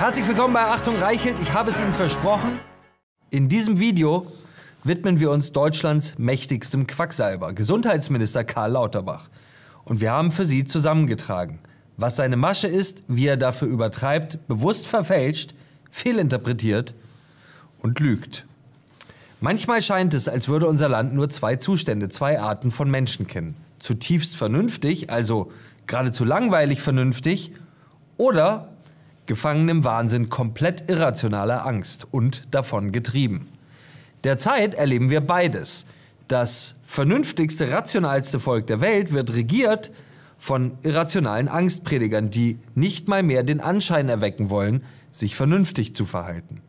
Herzlich 0.00 0.26
willkommen 0.26 0.54
bei 0.54 0.62
Achtung 0.62 0.96
Reichelt. 0.96 1.38
Ich 1.40 1.52
habe 1.52 1.68
es 1.68 1.78
Ihnen 1.78 1.92
versprochen. 1.92 2.58
In 3.28 3.50
diesem 3.50 3.80
Video 3.80 4.26
widmen 4.82 5.20
wir 5.20 5.30
uns 5.30 5.52
Deutschlands 5.52 6.18
mächtigstem 6.18 6.86
Quacksalber, 6.86 7.52
Gesundheitsminister 7.52 8.42
Karl 8.42 8.72
Lauterbach. 8.72 9.28
Und 9.84 10.00
wir 10.00 10.10
haben 10.10 10.32
für 10.32 10.46
Sie 10.46 10.64
zusammengetragen, 10.64 11.58
was 11.98 12.16
seine 12.16 12.38
Masche 12.38 12.66
ist, 12.66 13.04
wie 13.08 13.26
er 13.26 13.36
dafür 13.36 13.68
übertreibt, 13.68 14.38
bewusst 14.48 14.86
verfälscht, 14.86 15.54
fehlinterpretiert 15.90 16.94
und 17.82 18.00
lügt. 18.00 18.46
Manchmal 19.42 19.82
scheint 19.82 20.14
es, 20.14 20.28
als 20.28 20.48
würde 20.48 20.66
unser 20.66 20.88
Land 20.88 21.12
nur 21.12 21.28
zwei 21.28 21.56
Zustände, 21.56 22.08
zwei 22.08 22.40
Arten 22.40 22.70
von 22.70 22.90
Menschen 22.90 23.26
kennen. 23.26 23.54
Zutiefst 23.80 24.34
vernünftig, 24.34 25.10
also 25.10 25.52
geradezu 25.86 26.24
langweilig 26.24 26.80
vernünftig, 26.80 27.52
oder 28.16 28.69
gefangen 29.30 29.68
im 29.68 29.84
Wahnsinn 29.84 30.28
komplett 30.28 30.90
irrationaler 30.90 31.64
Angst 31.64 32.04
und 32.10 32.52
davon 32.52 32.90
getrieben. 32.90 33.46
Derzeit 34.24 34.74
erleben 34.74 35.08
wir 35.08 35.20
beides. 35.20 35.86
Das 36.26 36.74
vernünftigste, 36.84 37.70
rationalste 37.70 38.40
Volk 38.40 38.66
der 38.66 38.80
Welt 38.80 39.12
wird 39.12 39.32
regiert 39.34 39.92
von 40.36 40.72
irrationalen 40.82 41.46
Angstpredigern, 41.46 42.30
die 42.30 42.58
nicht 42.74 43.06
mal 43.06 43.22
mehr 43.22 43.44
den 43.44 43.60
Anschein 43.60 44.08
erwecken 44.08 44.50
wollen, 44.50 44.82
sich 45.12 45.36
vernünftig 45.36 45.94
zu 45.94 46.06
verhalten. 46.06 46.60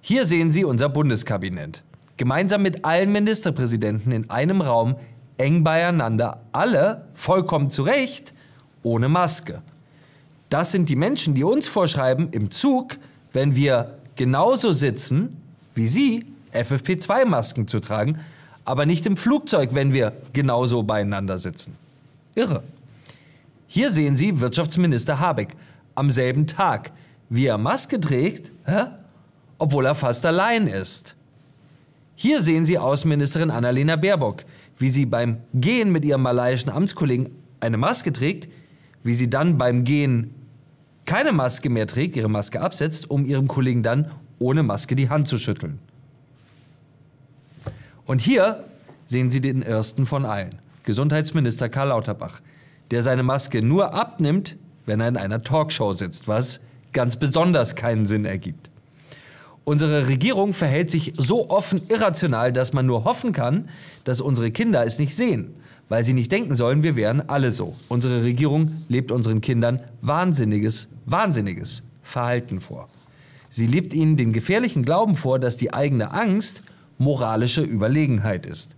Hier 0.00 0.24
sehen 0.24 0.50
Sie 0.50 0.64
unser 0.64 0.88
Bundeskabinett. 0.88 1.82
Gemeinsam 2.16 2.62
mit 2.62 2.86
allen 2.86 3.12
Ministerpräsidenten 3.12 4.12
in 4.12 4.30
einem 4.30 4.62
Raum, 4.62 4.96
eng 5.36 5.62
beieinander, 5.62 6.40
alle, 6.52 7.08
vollkommen 7.12 7.70
zu 7.70 7.82
Recht, 7.82 8.32
ohne 8.82 9.10
Maske. 9.10 9.60
Das 10.52 10.70
sind 10.70 10.90
die 10.90 10.96
Menschen, 10.96 11.32
die 11.32 11.44
uns 11.44 11.66
vorschreiben, 11.66 12.28
im 12.32 12.50
Zug, 12.50 12.98
wenn 13.32 13.56
wir 13.56 13.96
genauso 14.16 14.72
sitzen 14.72 15.40
wie 15.74 15.86
Sie, 15.86 16.26
FFP2-Masken 16.52 17.66
zu 17.66 17.80
tragen, 17.80 18.18
aber 18.66 18.84
nicht 18.84 19.06
im 19.06 19.16
Flugzeug, 19.16 19.70
wenn 19.72 19.94
wir 19.94 20.12
genauso 20.34 20.82
beieinander 20.82 21.38
sitzen. 21.38 21.74
Irre. 22.34 22.62
Hier 23.66 23.88
sehen 23.88 24.14
Sie 24.14 24.42
Wirtschaftsminister 24.42 25.18
Habeck 25.18 25.56
am 25.94 26.10
selben 26.10 26.46
Tag, 26.46 26.92
wie 27.30 27.46
er 27.46 27.56
Maske 27.56 27.98
trägt, 27.98 28.52
hä? 28.66 28.88
obwohl 29.56 29.86
er 29.86 29.94
fast 29.94 30.26
allein 30.26 30.66
ist. 30.66 31.16
Hier 32.14 32.42
sehen 32.42 32.66
Sie 32.66 32.78
Außenministerin 32.78 33.50
Annalena 33.50 33.96
Baerbock, 33.96 34.44
wie 34.76 34.90
sie 34.90 35.06
beim 35.06 35.38
Gehen 35.54 35.92
mit 35.92 36.04
ihrem 36.04 36.20
malaiischen 36.20 36.70
Amtskollegen 36.70 37.30
eine 37.60 37.78
Maske 37.78 38.12
trägt, 38.12 38.50
wie 39.02 39.14
sie 39.14 39.30
dann 39.30 39.56
beim 39.56 39.84
Gehen 39.84 40.34
keine 41.04 41.32
Maske 41.32 41.68
mehr 41.70 41.86
trägt, 41.86 42.16
ihre 42.16 42.28
Maske 42.28 42.60
absetzt, 42.60 43.10
um 43.10 43.24
ihrem 43.24 43.48
Kollegen 43.48 43.82
dann 43.82 44.10
ohne 44.38 44.62
Maske 44.62 44.96
die 44.96 45.08
Hand 45.08 45.28
zu 45.28 45.38
schütteln. 45.38 45.78
Und 48.04 48.20
hier 48.20 48.64
sehen 49.04 49.30
Sie 49.30 49.40
den 49.40 49.62
ersten 49.62 50.06
von 50.06 50.24
allen, 50.24 50.58
Gesundheitsminister 50.84 51.68
Karl 51.68 51.88
Lauterbach, 51.88 52.40
der 52.90 53.02
seine 53.02 53.22
Maske 53.22 53.62
nur 53.62 53.94
abnimmt, 53.94 54.56
wenn 54.86 55.00
er 55.00 55.08
in 55.08 55.16
einer 55.16 55.42
Talkshow 55.42 55.92
sitzt, 55.92 56.28
was 56.28 56.60
ganz 56.92 57.16
besonders 57.16 57.76
keinen 57.76 58.06
Sinn 58.06 58.24
ergibt. 58.24 58.70
Unsere 59.64 60.08
Regierung 60.08 60.54
verhält 60.54 60.90
sich 60.90 61.14
so 61.16 61.48
offen 61.48 61.82
irrational, 61.88 62.52
dass 62.52 62.72
man 62.72 62.84
nur 62.84 63.04
hoffen 63.04 63.32
kann, 63.32 63.68
dass 64.02 64.20
unsere 64.20 64.50
Kinder 64.50 64.84
es 64.84 64.98
nicht 64.98 65.14
sehen 65.14 65.54
weil 65.92 66.04
sie 66.04 66.14
nicht 66.14 66.32
denken 66.32 66.54
sollen, 66.54 66.82
wir 66.82 66.96
wären 66.96 67.28
alle 67.28 67.52
so. 67.52 67.76
Unsere 67.88 68.22
Regierung 68.24 68.82
lebt 68.88 69.12
unseren 69.12 69.42
Kindern 69.42 69.82
wahnsinniges, 70.00 70.88
wahnsinniges 71.04 71.82
Verhalten 72.02 72.62
vor. 72.62 72.86
Sie 73.50 73.66
lebt 73.66 73.92
ihnen 73.92 74.16
den 74.16 74.32
gefährlichen 74.32 74.86
Glauben 74.86 75.16
vor, 75.16 75.38
dass 75.38 75.58
die 75.58 75.74
eigene 75.74 76.14
Angst 76.14 76.62
moralische 76.96 77.60
Überlegenheit 77.60 78.46
ist. 78.46 78.74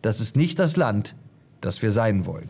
Das 0.00 0.22
ist 0.22 0.36
nicht 0.36 0.58
das 0.58 0.78
Land, 0.78 1.14
das 1.60 1.82
wir 1.82 1.90
sein 1.90 2.24
wollen. 2.24 2.48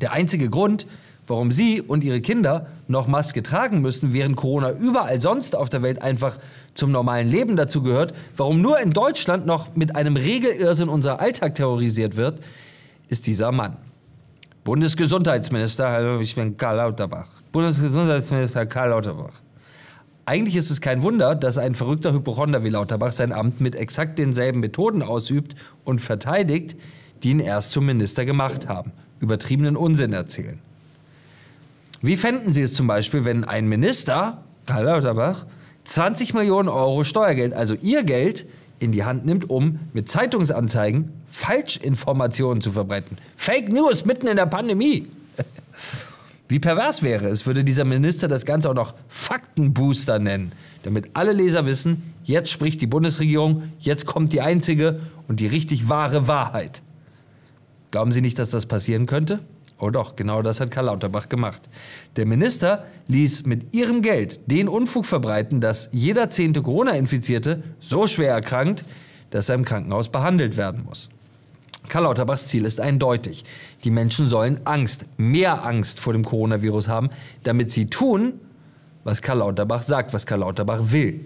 Der 0.00 0.12
einzige 0.12 0.48
Grund, 0.48 0.86
warum 1.26 1.50
Sie 1.50 1.82
und 1.82 2.04
Ihre 2.04 2.20
Kinder 2.20 2.68
noch 2.86 3.08
Maske 3.08 3.42
tragen 3.42 3.80
müssen, 3.80 4.12
während 4.12 4.36
Corona 4.36 4.70
überall 4.70 5.20
sonst 5.20 5.56
auf 5.56 5.68
der 5.68 5.82
Welt 5.82 6.02
einfach 6.02 6.38
zum 6.74 6.92
normalen 6.92 7.28
Leben 7.28 7.56
dazu 7.56 7.82
gehört, 7.82 8.14
warum 8.36 8.60
nur 8.60 8.78
in 8.78 8.92
Deutschland 8.92 9.44
noch 9.44 9.74
mit 9.74 9.96
einem 9.96 10.14
Regelirrsinn 10.14 10.88
unser 10.88 11.20
Alltag 11.20 11.56
terrorisiert 11.56 12.16
wird, 12.16 12.38
ist 13.08 13.26
dieser 13.26 13.52
Mann. 13.52 13.76
Bundesgesundheitsminister, 14.64 15.90
hallo, 15.90 16.20
ich 16.20 16.34
bin 16.34 16.56
Karl 16.56 16.76
Lauterbach. 16.76 17.28
Bundesgesundheitsminister 17.52 18.66
Karl 18.66 18.90
Lauterbach. 18.90 19.40
Eigentlich 20.26 20.56
ist 20.56 20.70
es 20.70 20.82
kein 20.82 21.02
Wunder, 21.02 21.34
dass 21.34 21.56
ein 21.56 21.74
verrückter 21.74 22.12
Hypochonder 22.12 22.62
wie 22.62 22.68
Lauterbach 22.68 23.12
sein 23.12 23.32
Amt 23.32 23.62
mit 23.62 23.74
exakt 23.74 24.18
denselben 24.18 24.60
Methoden 24.60 25.02
ausübt 25.02 25.56
und 25.84 26.02
verteidigt, 26.02 26.76
die 27.22 27.30
ihn 27.30 27.40
erst 27.40 27.70
zum 27.70 27.86
Minister 27.86 28.26
gemacht 28.26 28.68
haben. 28.68 28.92
Übertriebenen 29.20 29.74
Unsinn 29.74 30.12
erzählen. 30.12 30.58
Wie 32.02 32.18
fänden 32.18 32.52
Sie 32.52 32.62
es 32.62 32.74
zum 32.74 32.86
Beispiel, 32.86 33.24
wenn 33.24 33.44
ein 33.44 33.68
Minister, 33.68 34.44
Karl 34.66 34.84
Lauterbach, 34.84 35.46
20 35.84 36.34
Millionen 36.34 36.68
Euro 36.68 37.04
Steuergeld, 37.04 37.54
also 37.54 37.74
Ihr 37.74 38.04
Geld, 38.04 38.46
in 38.78 38.92
die 38.92 39.04
Hand 39.04 39.26
nimmt, 39.26 39.48
um 39.50 39.80
mit 39.92 40.08
Zeitungsanzeigen 40.08 41.10
Falschinformationen 41.30 42.60
zu 42.62 42.72
verbreiten. 42.72 43.18
Fake 43.36 43.68
News 43.70 44.04
mitten 44.04 44.26
in 44.26 44.36
der 44.36 44.46
Pandemie. 44.46 45.08
Wie 46.48 46.58
pervers 46.58 47.02
wäre 47.02 47.26
es, 47.26 47.44
würde 47.44 47.62
dieser 47.62 47.84
Minister 47.84 48.26
das 48.26 48.46
Ganze 48.46 48.70
auch 48.70 48.74
noch 48.74 48.94
Faktenbooster 49.08 50.18
nennen, 50.18 50.52
damit 50.82 51.10
alle 51.12 51.32
Leser 51.32 51.66
wissen, 51.66 52.14
jetzt 52.24 52.50
spricht 52.50 52.80
die 52.80 52.86
Bundesregierung, 52.86 53.64
jetzt 53.78 54.06
kommt 54.06 54.32
die 54.32 54.40
einzige 54.40 55.00
und 55.28 55.40
die 55.40 55.46
richtig 55.46 55.90
wahre 55.90 56.26
Wahrheit. 56.26 56.80
Glauben 57.90 58.12
Sie 58.12 58.22
nicht, 58.22 58.38
dass 58.38 58.48
das 58.48 58.64
passieren 58.64 59.04
könnte? 59.04 59.40
Oh 59.80 59.90
doch, 59.90 60.16
genau 60.16 60.42
das 60.42 60.60
hat 60.60 60.70
Karl 60.72 60.86
Lauterbach 60.86 61.28
gemacht. 61.28 61.62
Der 62.16 62.26
Minister 62.26 62.84
ließ 63.06 63.46
mit 63.46 63.74
ihrem 63.74 64.02
Geld 64.02 64.50
den 64.50 64.68
Unfug 64.68 65.06
verbreiten, 65.06 65.60
dass 65.60 65.88
jeder 65.92 66.30
zehnte 66.30 66.62
Corona-Infizierte 66.62 67.62
so 67.78 68.08
schwer 68.08 68.32
erkrankt, 68.32 68.84
dass 69.30 69.48
er 69.48 69.54
im 69.54 69.64
Krankenhaus 69.64 70.08
behandelt 70.08 70.56
werden 70.56 70.84
muss. 70.84 71.10
Karl 71.88 72.04
Lauterbachs 72.04 72.46
Ziel 72.46 72.64
ist 72.64 72.80
eindeutig. 72.80 73.44
Die 73.84 73.90
Menschen 73.90 74.28
sollen 74.28 74.60
Angst, 74.64 75.06
mehr 75.16 75.64
Angst 75.64 76.00
vor 76.00 76.12
dem 76.12 76.24
Coronavirus 76.24 76.88
haben, 76.88 77.10
damit 77.44 77.70
sie 77.70 77.86
tun, 77.86 78.34
was 79.04 79.22
Karl 79.22 79.38
Lauterbach 79.38 79.82
sagt, 79.82 80.12
was 80.12 80.26
Karl 80.26 80.40
Lauterbach 80.40 80.80
will. 80.90 81.20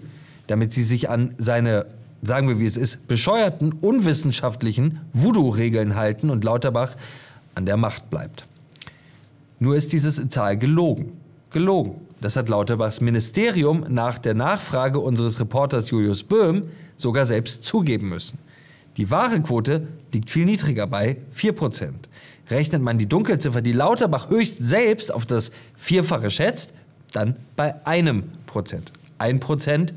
Damit 0.47 0.73
sie 0.73 0.83
sich 0.83 1.09
an 1.09 1.33
seine, 1.37 1.87
sagen 2.21 2.47
wir 2.47 2.59
wie 2.59 2.65
es 2.65 2.77
ist, 2.77 3.07
bescheuerten, 3.07 3.73
unwissenschaftlichen 3.73 5.01
Voodoo-Regeln 5.13 5.95
halten 5.95 6.29
und 6.29 6.43
Lauterbach 6.43 6.95
an 7.55 7.65
der 7.65 7.77
Macht 7.77 8.09
bleibt. 8.09 8.45
Nur 9.59 9.75
ist 9.75 9.93
diese 9.93 10.27
Zahl 10.29 10.57
gelogen. 10.57 11.13
Gelogen. 11.49 11.95
Das 12.19 12.35
hat 12.35 12.49
Lauterbachs 12.49 13.01
Ministerium 13.01 13.85
nach 13.89 14.17
der 14.17 14.33
Nachfrage 14.33 14.99
unseres 14.99 15.39
Reporters 15.39 15.89
Julius 15.89 16.23
Böhm 16.23 16.63
sogar 16.95 17.25
selbst 17.25 17.63
zugeben 17.63 18.09
müssen. 18.09 18.39
Die 18.97 19.09
wahre 19.09 19.41
Quote 19.41 19.87
liegt 20.13 20.29
viel 20.29 20.45
niedriger 20.45 20.87
bei 20.87 21.17
4%. 21.35 21.89
Rechnet 22.49 22.81
man 22.81 22.97
die 22.97 23.07
Dunkelziffer, 23.07 23.61
die 23.61 23.71
Lauterbach 23.71 24.29
höchst 24.29 24.57
selbst 24.59 25.13
auf 25.13 25.25
das 25.25 25.51
Vierfache 25.75 26.29
schätzt, 26.29 26.73
dann 27.11 27.35
bei 27.55 27.85
einem 27.85 28.23
Prozent. 28.45 28.91
Ein 29.17 29.39
Prozent, 29.39 29.93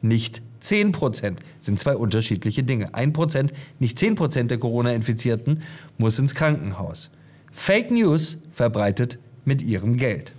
nicht 0.00 0.42
10 0.60 0.92
Prozent 0.92 1.40
sind 1.60 1.78
zwei 1.78 1.96
unterschiedliche 1.96 2.62
Dinge. 2.62 2.94
Ein 2.94 3.12
Prozent, 3.12 3.52
nicht 3.78 3.98
10 3.98 4.14
Prozent 4.14 4.50
der 4.50 4.58
Corona-Infizierten 4.58 5.62
muss 5.98 6.18
ins 6.18 6.34
Krankenhaus. 6.34 7.10
Fake 7.52 7.90
News 7.90 8.38
verbreitet 8.52 9.18
mit 9.44 9.62
ihrem 9.62 9.96
Geld. 9.96 10.32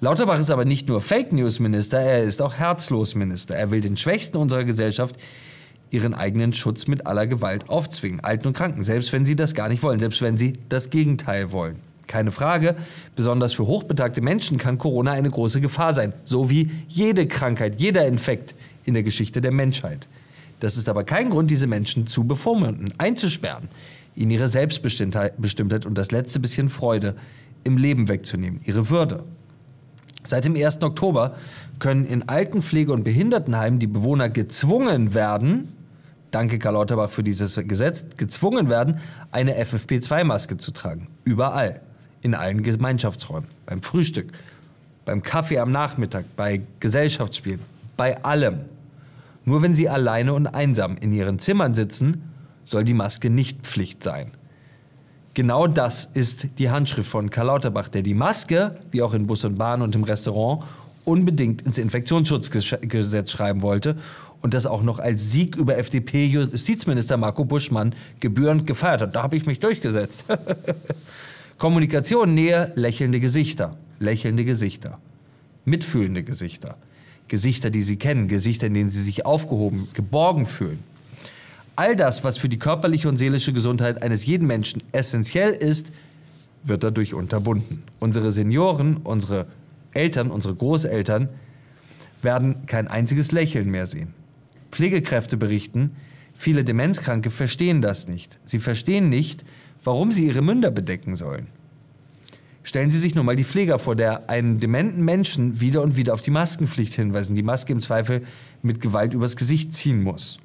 Lauterbach 0.00 0.38
ist 0.38 0.50
aber 0.50 0.64
nicht 0.64 0.88
nur 0.88 1.00
Fake 1.00 1.32
News 1.32 1.58
Minister, 1.58 1.98
er 1.98 2.22
ist 2.22 2.40
auch 2.40 2.54
herzlos 2.54 3.14
Minister. 3.14 3.56
Er 3.56 3.70
will 3.72 3.80
den 3.80 3.96
Schwächsten 3.96 4.36
unserer 4.36 4.64
Gesellschaft 4.64 5.16
ihren 5.90 6.14
eigenen 6.14 6.52
Schutz 6.54 6.86
mit 6.86 7.06
aller 7.06 7.26
Gewalt 7.26 7.68
aufzwingen. 7.68 8.20
Alten 8.20 8.48
und 8.48 8.56
Kranken, 8.56 8.84
selbst 8.84 9.12
wenn 9.12 9.24
sie 9.24 9.36
das 9.36 9.54
gar 9.54 9.68
nicht 9.68 9.82
wollen, 9.82 9.98
selbst 9.98 10.22
wenn 10.22 10.36
sie 10.36 10.52
das 10.68 10.90
Gegenteil 10.90 11.50
wollen. 11.50 11.87
Keine 12.08 12.32
Frage, 12.32 12.74
besonders 13.14 13.52
für 13.52 13.66
hochbetagte 13.66 14.20
Menschen 14.20 14.58
kann 14.58 14.78
Corona 14.78 15.12
eine 15.12 15.30
große 15.30 15.60
Gefahr 15.60 15.92
sein, 15.92 16.14
so 16.24 16.50
wie 16.50 16.70
jede 16.88 17.28
Krankheit, 17.28 17.80
jeder 17.80 18.06
Infekt 18.06 18.56
in 18.84 18.94
der 18.94 19.04
Geschichte 19.04 19.40
der 19.40 19.52
Menschheit. 19.52 20.08
Das 20.58 20.76
ist 20.76 20.88
aber 20.88 21.04
kein 21.04 21.30
Grund, 21.30 21.50
diese 21.50 21.68
Menschen 21.68 22.06
zu 22.06 22.24
bevormunden, 22.24 22.92
einzusperren, 22.98 23.68
ihnen 24.16 24.32
ihre 24.32 24.48
Selbstbestimmtheit 24.48 25.86
und 25.86 25.96
das 25.96 26.10
letzte 26.10 26.40
bisschen 26.40 26.70
Freude 26.70 27.14
im 27.62 27.76
Leben 27.76 28.08
wegzunehmen, 28.08 28.60
ihre 28.64 28.90
Würde. 28.90 29.22
Seit 30.24 30.44
dem 30.44 30.56
1. 30.56 30.82
Oktober 30.82 31.36
können 31.78 32.06
in 32.06 32.24
Altenpflege- 32.24 32.92
und 32.92 33.04
Behindertenheimen 33.04 33.78
die 33.78 33.86
Bewohner 33.86 34.28
gezwungen 34.30 35.14
werden, 35.14 35.68
danke 36.30 36.58
Karl 36.58 36.74
Lauterbach 36.74 37.10
für 37.10 37.22
dieses 37.22 37.60
Gesetz, 37.64 38.06
gezwungen 38.16 38.68
werden, 38.68 38.98
eine 39.30 39.62
FFP2-Maske 39.62 40.56
zu 40.56 40.72
tragen. 40.72 41.08
Überall. 41.24 41.82
In 42.22 42.34
allen 42.34 42.62
Gemeinschaftsräumen. 42.62 43.48
Beim 43.66 43.82
Frühstück, 43.82 44.32
beim 45.04 45.22
Kaffee 45.22 45.58
am 45.58 45.70
Nachmittag, 45.70 46.24
bei 46.36 46.62
Gesellschaftsspielen, 46.80 47.60
bei 47.96 48.22
allem. 48.24 48.60
Nur 49.44 49.62
wenn 49.62 49.74
Sie 49.74 49.88
alleine 49.88 50.34
und 50.34 50.46
einsam 50.46 50.96
in 50.98 51.12
Ihren 51.12 51.38
Zimmern 51.38 51.74
sitzen, 51.74 52.22
soll 52.66 52.84
die 52.84 52.94
Maske 52.94 53.30
nicht 53.30 53.62
Pflicht 53.62 54.02
sein. 54.02 54.32
Genau 55.34 55.66
das 55.66 56.04
ist 56.04 56.48
die 56.58 56.68
Handschrift 56.70 57.08
von 57.08 57.30
Karl 57.30 57.46
Lauterbach, 57.46 57.88
der 57.88 58.02
die 58.02 58.14
Maske, 58.14 58.76
wie 58.90 59.02
auch 59.02 59.14
in 59.14 59.26
Bus 59.26 59.44
und 59.44 59.56
Bahn 59.56 59.82
und 59.82 59.94
im 59.94 60.04
Restaurant, 60.04 60.64
unbedingt 61.04 61.62
ins 61.62 61.78
Infektionsschutzgesetz 61.78 63.30
schreiben 63.30 63.62
wollte 63.62 63.96
und 64.40 64.54
das 64.54 64.66
auch 64.66 64.82
noch 64.82 64.98
als 64.98 65.30
Sieg 65.30 65.56
über 65.56 65.78
FDP-Justizminister 65.78 67.16
Marco 67.16 67.44
Buschmann 67.44 67.94
gebührend 68.20 68.66
gefeiert 68.66 69.00
hat. 69.00 69.16
Da 69.16 69.22
habe 69.22 69.36
ich 69.36 69.46
mich 69.46 69.60
durchgesetzt. 69.60 70.24
Kommunikation, 71.58 72.34
Nähe, 72.34 72.70
lächelnde 72.76 73.18
Gesichter, 73.18 73.76
lächelnde 73.98 74.44
Gesichter, 74.44 75.00
mitfühlende 75.64 76.22
Gesichter, 76.22 76.76
Gesichter, 77.26 77.70
die 77.70 77.82
Sie 77.82 77.96
kennen, 77.96 78.28
Gesichter, 78.28 78.68
in 78.68 78.74
denen 78.74 78.90
Sie 78.90 79.02
sich 79.02 79.26
aufgehoben, 79.26 79.88
geborgen 79.92 80.46
fühlen. 80.46 80.78
All 81.74 81.96
das, 81.96 82.22
was 82.22 82.38
für 82.38 82.48
die 82.48 82.60
körperliche 82.60 83.08
und 83.08 83.16
seelische 83.16 83.52
Gesundheit 83.52 84.02
eines 84.02 84.24
jeden 84.24 84.46
Menschen 84.46 84.82
essentiell 84.92 85.50
ist, 85.50 85.92
wird 86.62 86.84
dadurch 86.84 87.12
unterbunden. 87.12 87.82
Unsere 87.98 88.30
Senioren, 88.30 88.98
unsere 88.98 89.46
Eltern, 89.92 90.30
unsere 90.30 90.54
Großeltern 90.54 91.28
werden 92.22 92.66
kein 92.66 92.86
einziges 92.86 93.32
Lächeln 93.32 93.68
mehr 93.68 93.86
sehen. 93.86 94.14
Pflegekräfte 94.70 95.36
berichten, 95.36 95.90
viele 96.34 96.62
Demenzkranke 96.62 97.30
verstehen 97.30 97.82
das 97.82 98.06
nicht. 98.06 98.38
Sie 98.44 98.60
verstehen 98.60 99.08
nicht, 99.08 99.44
warum 99.84 100.10
sie 100.10 100.26
ihre 100.26 100.42
Münder 100.42 100.70
bedecken 100.70 101.16
sollen. 101.16 101.48
Stellen 102.68 102.90
Sie 102.90 102.98
sich 102.98 103.14
nur 103.14 103.24
mal 103.24 103.34
die 103.34 103.44
Pfleger 103.44 103.78
vor, 103.78 103.96
der 103.96 104.28
einen 104.28 104.60
dementen 104.60 105.02
Menschen 105.02 105.58
wieder 105.58 105.80
und 105.80 105.96
wieder 105.96 106.12
auf 106.12 106.20
die 106.20 106.30
Maskenpflicht 106.30 106.92
hinweisen, 106.92 107.34
die 107.34 107.42
Maske 107.42 107.72
im 107.72 107.80
Zweifel 107.80 108.22
mit 108.60 108.82
Gewalt 108.82 109.14
übers 109.14 109.36
Gesicht 109.36 109.74
ziehen 109.74 110.02
muss, 110.02 110.38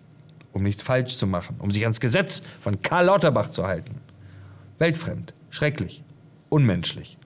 um 0.53 0.63
nichts 0.63 0.81
falsch 0.81 1.17
zu 1.17 1.27
machen, 1.27 1.57
um 1.59 1.69
sich 1.69 1.83
ans 1.83 1.99
Gesetz 1.99 2.41
von 2.61 2.81
Karl 2.81 3.07
Lauterbach 3.07 3.49
zu 3.49 3.67
halten. 3.67 3.95
Weltfremd, 4.77 5.33
schrecklich, 5.49 6.01
unmenschlich. 6.47 7.17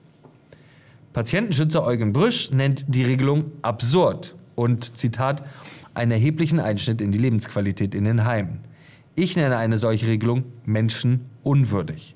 Patientenschützer 1.12 1.84
Eugen 1.84 2.12
Brüsch 2.12 2.50
nennt 2.50 2.84
die 2.88 3.04
Regelung 3.04 3.52
absurd 3.62 4.34
und, 4.56 4.96
Zitat, 4.96 5.44
einen 5.94 6.10
erheblichen 6.10 6.58
Einschnitt 6.58 7.00
in 7.00 7.12
die 7.12 7.18
Lebensqualität 7.18 7.94
in 7.94 8.04
den 8.04 8.24
Heimen. 8.24 8.60
Ich 9.18 9.34
nenne 9.34 9.56
eine 9.56 9.78
solche 9.78 10.06
Regelung 10.06 10.44
menschenunwürdig. 10.64 12.14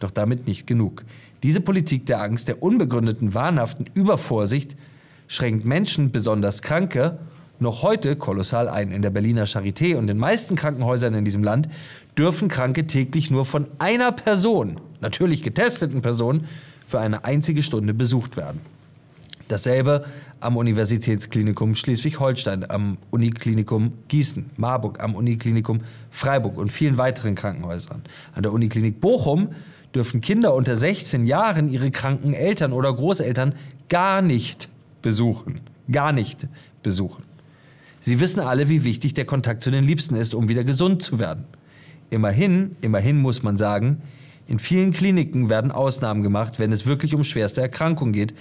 Doch 0.00 0.10
damit 0.10 0.46
nicht 0.46 0.66
genug. 0.66 1.02
Diese 1.42 1.62
Politik 1.62 2.04
der 2.04 2.20
Angst, 2.20 2.46
der 2.46 2.62
unbegründeten, 2.62 3.32
wahnhaften 3.32 3.86
Übervorsicht 3.94 4.76
schränkt 5.28 5.64
Menschen, 5.64 6.12
besonders 6.12 6.60
Kranke, 6.60 7.18
noch 7.58 7.82
heute 7.82 8.16
kolossal 8.16 8.68
ein. 8.68 8.92
In 8.92 9.00
der 9.00 9.08
Berliner 9.08 9.46
Charité 9.46 9.96
und 9.96 10.08
den 10.08 10.18
meisten 10.18 10.54
Krankenhäusern 10.54 11.14
in 11.14 11.24
diesem 11.24 11.42
Land 11.42 11.70
dürfen 12.18 12.48
Kranke 12.48 12.86
täglich 12.86 13.30
nur 13.30 13.46
von 13.46 13.66
einer 13.78 14.12
Person, 14.12 14.78
natürlich 15.00 15.42
getesteten 15.42 16.02
Person, 16.02 16.44
für 16.86 17.00
eine 17.00 17.24
einzige 17.24 17.62
Stunde 17.62 17.94
besucht 17.94 18.36
werden. 18.36 18.60
Dasselbe 19.48 20.04
am 20.42 20.56
Universitätsklinikum 20.56 21.74
Schleswig-Holstein, 21.76 22.68
am 22.68 22.98
Uniklinikum 23.10 23.92
Gießen, 24.08 24.50
Marburg, 24.56 25.00
am 25.00 25.14
Uniklinikum 25.14 25.80
Freiburg 26.10 26.58
und 26.58 26.72
vielen 26.72 26.98
weiteren 26.98 27.34
Krankenhäusern. 27.34 28.02
An 28.34 28.42
der 28.42 28.52
Uniklinik 28.52 29.00
Bochum 29.00 29.50
dürfen 29.94 30.20
Kinder 30.20 30.54
unter 30.54 30.76
16 30.76 31.24
Jahren 31.24 31.68
ihre 31.68 31.90
kranken 31.90 32.34
Eltern 32.34 32.72
oder 32.72 32.92
Großeltern 32.92 33.54
gar 33.88 34.20
nicht 34.20 34.68
besuchen. 35.00 35.60
Gar 35.90 36.12
nicht 36.12 36.48
besuchen. 36.82 37.24
Sie 38.00 38.18
wissen 38.18 38.40
alle, 38.40 38.68
wie 38.68 38.84
wichtig 38.84 39.14
der 39.14 39.24
Kontakt 39.24 39.62
zu 39.62 39.70
den 39.70 39.84
Liebsten 39.84 40.16
ist, 40.16 40.34
um 40.34 40.48
wieder 40.48 40.64
gesund 40.64 41.02
zu 41.02 41.20
werden. 41.20 41.44
Immerhin, 42.10 42.76
immerhin 42.80 43.20
muss 43.20 43.42
man 43.42 43.56
sagen, 43.56 44.02
in 44.48 44.58
vielen 44.58 44.92
Kliniken 44.92 45.48
werden 45.48 45.70
Ausnahmen 45.70 46.22
gemacht, 46.22 46.58
wenn 46.58 46.72
es 46.72 46.84
wirklich 46.84 47.14
um 47.14 47.22
schwerste 47.22 47.60
Erkrankungen 47.60 48.12
geht 48.12 48.34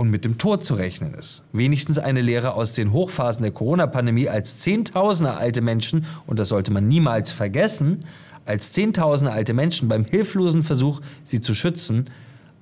und 0.00 0.08
mit 0.08 0.24
dem 0.24 0.38
Tod 0.38 0.64
zu 0.64 0.76
rechnen 0.76 1.12
ist. 1.12 1.44
Wenigstens 1.52 1.98
eine 1.98 2.22
Lehre 2.22 2.54
aus 2.54 2.72
den 2.72 2.90
Hochphasen 2.90 3.42
der 3.42 3.52
Corona-Pandemie, 3.52 4.30
als 4.30 4.56
Zehntausende 4.56 5.34
alte 5.34 5.60
Menschen, 5.60 6.06
und 6.26 6.38
das 6.38 6.48
sollte 6.48 6.72
man 6.72 6.88
niemals 6.88 7.32
vergessen, 7.32 8.06
als 8.46 8.72
Zehntausende 8.72 9.30
alte 9.30 9.52
Menschen 9.52 9.90
beim 9.90 10.06
hilflosen 10.06 10.64
Versuch, 10.64 11.02
sie 11.22 11.42
zu 11.42 11.52
schützen, 11.52 12.06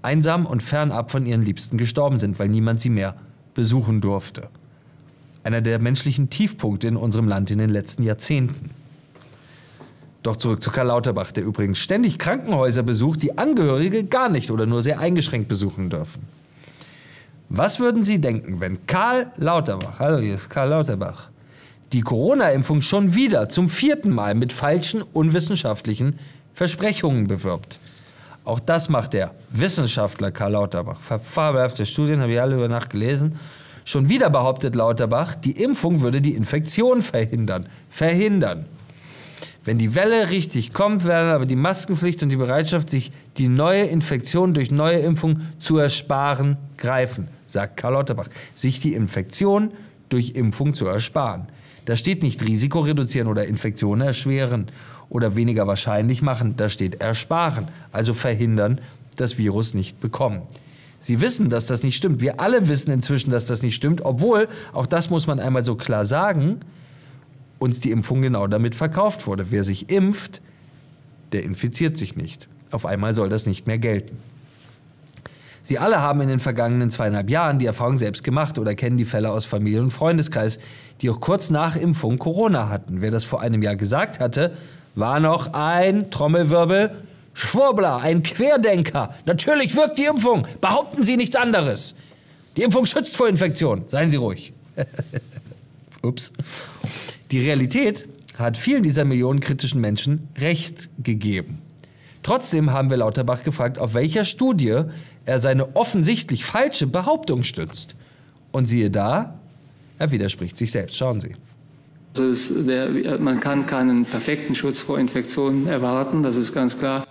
einsam 0.02 0.46
und 0.46 0.64
fernab 0.64 1.12
von 1.12 1.26
ihren 1.26 1.44
Liebsten 1.44 1.78
gestorben 1.78 2.18
sind, 2.18 2.40
weil 2.40 2.48
niemand 2.48 2.80
sie 2.80 2.90
mehr 2.90 3.14
besuchen 3.54 4.00
durfte. 4.00 4.48
Einer 5.44 5.60
der 5.60 5.78
menschlichen 5.78 6.30
Tiefpunkte 6.30 6.88
in 6.88 6.96
unserem 6.96 7.28
Land 7.28 7.52
in 7.52 7.58
den 7.58 7.70
letzten 7.70 8.02
Jahrzehnten. 8.02 8.70
Doch 10.24 10.34
zurück 10.34 10.60
zu 10.60 10.72
Karl 10.72 10.88
Lauterbach, 10.88 11.30
der 11.30 11.44
übrigens 11.44 11.78
ständig 11.78 12.18
Krankenhäuser 12.18 12.82
besucht, 12.82 13.22
die 13.22 13.38
Angehörige 13.38 14.02
gar 14.02 14.28
nicht 14.28 14.50
oder 14.50 14.66
nur 14.66 14.82
sehr 14.82 14.98
eingeschränkt 14.98 15.46
besuchen 15.46 15.88
dürfen. 15.88 16.36
Was 17.50 17.80
würden 17.80 18.02
Sie 18.02 18.20
denken, 18.20 18.60
wenn 18.60 18.84
Karl 18.86 19.32
Lauterbach, 19.36 20.00
hallo, 20.00 20.18
hier 20.18 20.34
ist 20.34 20.50
Karl 20.50 20.68
Lauterbach, 20.68 21.30
die 21.94 22.02
Corona-Impfung 22.02 22.82
schon 22.82 23.14
wieder 23.14 23.48
zum 23.48 23.70
vierten 23.70 24.10
Mal 24.10 24.34
mit 24.34 24.52
falschen, 24.52 25.00
unwissenschaftlichen 25.00 26.18
Versprechungen 26.52 27.26
bewirbt? 27.26 27.78
Auch 28.44 28.60
das 28.60 28.90
macht 28.90 29.14
der 29.14 29.34
Wissenschaftler 29.48 30.30
Karl 30.30 30.52
Lauterbach. 30.52 31.00
Fabelhafte 31.00 31.86
Studien, 31.86 32.20
habe 32.20 32.32
ich 32.32 32.40
alle 32.40 32.56
über 32.56 32.68
Nacht 32.68 32.90
gelesen. 32.90 33.36
Schon 33.86 34.10
wieder 34.10 34.28
behauptet 34.28 34.76
Lauterbach, 34.76 35.34
die 35.34 35.52
Impfung 35.52 36.02
würde 36.02 36.20
die 36.20 36.34
Infektion 36.34 37.00
verhindern. 37.00 37.66
Verhindern. 37.88 38.66
Wenn 39.64 39.78
die 39.78 39.94
Welle 39.94 40.28
richtig 40.28 40.74
kommt, 40.74 41.06
werden 41.06 41.30
aber 41.30 41.46
die 41.46 41.56
Maskenpflicht 41.56 42.22
und 42.22 42.28
die 42.28 42.36
Bereitschaft, 42.36 42.90
sich 42.90 43.10
die 43.38 43.48
neue 43.48 43.84
Infektion 43.84 44.52
durch 44.52 44.70
neue 44.70 44.98
Impfung 44.98 45.40
zu 45.60 45.78
ersparen, 45.78 46.58
greifen, 46.76 47.28
sagt 47.48 47.76
Karl 47.76 47.94
Lauterbach. 47.94 48.28
Sich 48.54 48.78
die 48.78 48.94
Infektion 48.94 49.72
durch 50.08 50.30
Impfung 50.36 50.74
zu 50.74 50.86
ersparen. 50.86 51.48
Da 51.84 51.96
steht 51.96 52.22
nicht 52.22 52.44
Risiko 52.44 52.80
reduzieren 52.80 53.28
oder 53.28 53.46
Infektionen 53.46 54.06
erschweren 54.06 54.70
oder 55.08 55.36
weniger 55.36 55.66
wahrscheinlich 55.66 56.22
machen, 56.22 56.54
da 56.56 56.68
steht 56.68 57.00
ersparen, 57.00 57.68
also 57.92 58.14
verhindern, 58.14 58.80
das 59.16 59.38
Virus 59.38 59.74
nicht 59.74 60.00
bekommen. 60.00 60.42
Sie 61.00 61.20
wissen, 61.20 61.48
dass 61.48 61.66
das 61.66 61.82
nicht 61.82 61.96
stimmt. 61.96 62.20
Wir 62.20 62.40
alle 62.40 62.68
wissen 62.68 62.90
inzwischen, 62.90 63.30
dass 63.30 63.46
das 63.46 63.62
nicht 63.62 63.74
stimmt, 63.74 64.04
obwohl, 64.04 64.48
auch 64.72 64.86
das 64.86 65.10
muss 65.10 65.26
man 65.26 65.40
einmal 65.40 65.64
so 65.64 65.76
klar 65.76 66.04
sagen, 66.04 66.60
uns 67.58 67.80
die 67.80 67.90
Impfung 67.90 68.22
genau 68.22 68.46
damit 68.46 68.74
verkauft 68.74 69.26
wurde. 69.26 69.46
Wer 69.50 69.64
sich 69.64 69.90
impft, 69.90 70.40
der 71.32 71.44
infiziert 71.44 71.96
sich 71.96 72.16
nicht. 72.16 72.48
Auf 72.70 72.84
einmal 72.84 73.14
soll 73.14 73.28
das 73.28 73.46
nicht 73.46 73.66
mehr 73.66 73.78
gelten. 73.78 74.18
Sie 75.68 75.78
alle 75.78 76.00
haben 76.00 76.22
in 76.22 76.28
den 76.28 76.40
vergangenen 76.40 76.90
zweieinhalb 76.90 77.28
Jahren 77.28 77.58
die 77.58 77.66
Erfahrung 77.66 77.98
selbst 77.98 78.24
gemacht 78.24 78.58
oder 78.58 78.74
kennen 78.74 78.96
die 78.96 79.04
Fälle 79.04 79.30
aus 79.30 79.44
Familie 79.44 79.82
und 79.82 79.90
Freundeskreis, 79.90 80.60
die 81.02 81.10
auch 81.10 81.20
kurz 81.20 81.50
nach 81.50 81.76
Impfung 81.76 82.18
Corona 82.18 82.70
hatten. 82.70 83.02
Wer 83.02 83.10
das 83.10 83.24
vor 83.24 83.42
einem 83.42 83.62
Jahr 83.62 83.76
gesagt 83.76 84.18
hatte, 84.18 84.56
war 84.94 85.20
noch 85.20 85.52
ein 85.52 86.10
Trommelwirbel 86.10 87.02
Schwurbler, 87.34 87.98
ein 87.98 88.22
Querdenker. 88.22 89.14
Natürlich 89.26 89.76
wirkt 89.76 89.98
die 89.98 90.06
Impfung. 90.06 90.46
Behaupten 90.62 91.04
Sie 91.04 91.18
nichts 91.18 91.36
anderes. 91.36 91.96
Die 92.56 92.62
Impfung 92.62 92.86
schützt 92.86 93.18
vor 93.18 93.28
Infektion. 93.28 93.84
Seien 93.88 94.10
Sie 94.10 94.16
ruhig. 94.16 94.54
Ups. 96.02 96.32
Die 97.30 97.40
Realität 97.40 98.08
hat 98.38 98.56
vielen 98.56 98.82
dieser 98.82 99.04
Millionen 99.04 99.40
kritischen 99.40 99.82
Menschen 99.82 100.28
Recht 100.34 100.88
gegeben. 101.02 101.60
Trotzdem 102.28 102.72
haben 102.72 102.90
wir 102.90 102.98
Lauterbach 102.98 103.42
gefragt, 103.42 103.78
auf 103.78 103.94
welcher 103.94 104.26
Studie 104.26 104.82
er 105.24 105.38
seine 105.38 105.74
offensichtlich 105.76 106.44
falsche 106.44 106.86
Behauptung 106.86 107.42
stützt. 107.42 107.96
Und 108.52 108.66
siehe 108.66 108.90
da, 108.90 109.38
er 109.98 110.10
widerspricht 110.10 110.58
sich 110.58 110.70
selbst. 110.70 110.94
Schauen 110.98 111.22
Sie. 111.22 111.36
Also 112.18 112.64
der, 112.64 113.18
man 113.18 113.40
kann 113.40 113.64
keinen 113.64 114.04
perfekten 114.04 114.54
Schutz 114.54 114.80
vor 114.82 114.98
Infektionen 114.98 115.66
erwarten, 115.66 116.22
das 116.22 116.36
ist 116.36 116.52
ganz 116.52 116.78
klar. 116.78 117.02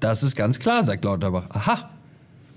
Das 0.00 0.24
ist 0.24 0.34
ganz 0.34 0.58
klar, 0.58 0.82
sagt 0.82 1.04
Lauterbach. 1.04 1.44
Aha, 1.50 1.88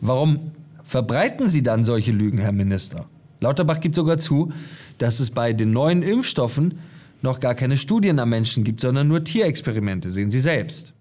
warum 0.02 0.54
verbreiten 0.86 1.50
Sie 1.50 1.62
dann 1.62 1.84
solche 1.84 2.12
Lügen, 2.12 2.40
Herr 2.40 2.52
Minister? 2.52 3.06
Lauterbach 3.42 3.80
gibt 3.80 3.94
sogar 3.94 4.18
zu, 4.18 4.52
dass 4.98 5.20
es 5.20 5.30
bei 5.30 5.54
den 5.54 5.70
neuen 5.70 6.02
Impfstoffen 6.02 6.80
noch 7.22 7.40
gar 7.40 7.56
keine 7.56 7.78
Studien 7.78 8.20
am 8.20 8.30
Menschen 8.30 8.64
gibt, 8.64 8.82
sondern 8.82 9.08
nur 9.08 9.24
Tierexperimente. 9.24 10.12
Sehen 10.12 10.32
Sie 10.32 10.40
selbst. 10.40 10.94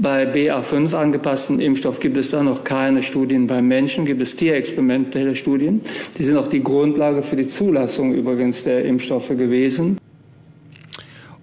Bei 0.00 0.30
BA5 0.30 0.94
angepassten 0.94 1.60
Impfstoff 1.60 1.98
gibt 1.98 2.16
es 2.16 2.30
da 2.30 2.42
noch 2.42 2.62
keine 2.62 3.02
Studien 3.02 3.46
beim 3.46 3.66
Menschen, 3.66 4.04
gibt 4.04 4.20
es 4.20 4.36
tierexperimentelle 4.36 5.34
Studien. 5.34 5.80
Die 6.16 6.24
sind 6.24 6.36
auch 6.36 6.46
die 6.46 6.62
Grundlage 6.62 7.22
für 7.22 7.36
die 7.36 7.48
Zulassung 7.48 8.14
übrigens 8.14 8.62
der 8.62 8.84
Impfstoffe 8.84 9.30
gewesen. 9.30 9.98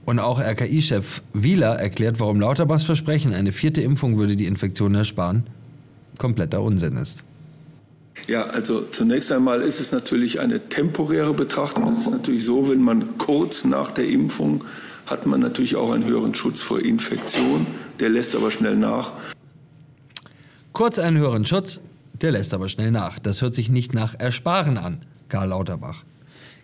Und 0.05 0.19
auch 0.19 0.39
RKI-Chef 0.39 1.22
Wieler 1.33 1.75
erklärt, 1.75 2.19
warum 2.19 2.39
Lauterbachs 2.39 2.83
Versprechen, 2.83 3.33
eine 3.33 3.51
vierte 3.51 3.81
Impfung 3.81 4.17
würde 4.17 4.36
die 4.36 4.45
Infektion 4.45 4.95
ersparen, 4.95 5.43
kompletter 6.17 6.62
Unsinn 6.62 6.98
ist. 6.98 7.24
Ja, 8.27 8.43
also 8.46 8.84
zunächst 8.89 9.32
einmal 9.32 9.62
ist 9.62 9.79
es 9.79 9.91
natürlich 9.91 10.39
eine 10.39 10.70
temporäre 10.70 11.34
Betrachtung. 11.34 11.91
Es 11.91 12.00
ist 12.00 12.12
natürlich 12.12 12.46
so, 12.46 12.70
wenn 12.70 12.82
man 12.82 13.17
kurz 13.17 13.65
nach 13.65 13.91
der 13.91 14.08
Impfung 14.08 14.63
hat 15.05 15.25
man 15.25 15.41
natürlich 15.41 15.75
auch 15.75 15.91
einen 15.91 16.05
höheren 16.05 16.34
Schutz 16.34 16.62
vor 16.62 16.79
Infektion. 16.79 17.67
Der 18.00 18.10
lässt 18.10 18.36
aber 18.36 18.51
schnell 18.51 18.75
nach. 18.75 19.12
Kurz 20.72 21.00
einen 21.00 21.17
höheren 21.17 21.46
Schutz, 21.46 21.82
der 22.22 22.32
lässt 22.32 22.53
aber 22.53 22.70
schnell 22.70 22.91
nach. 22.91 23.20
Das 23.20 23.41
hört 23.41 23.53
sich 23.53 23.70
nicht 23.70 23.93
nach 23.93 24.17
Ersparen 24.17 24.77
an, 24.77 25.03
Karl 25.27 25.50
Lauterbach. 25.50 26.03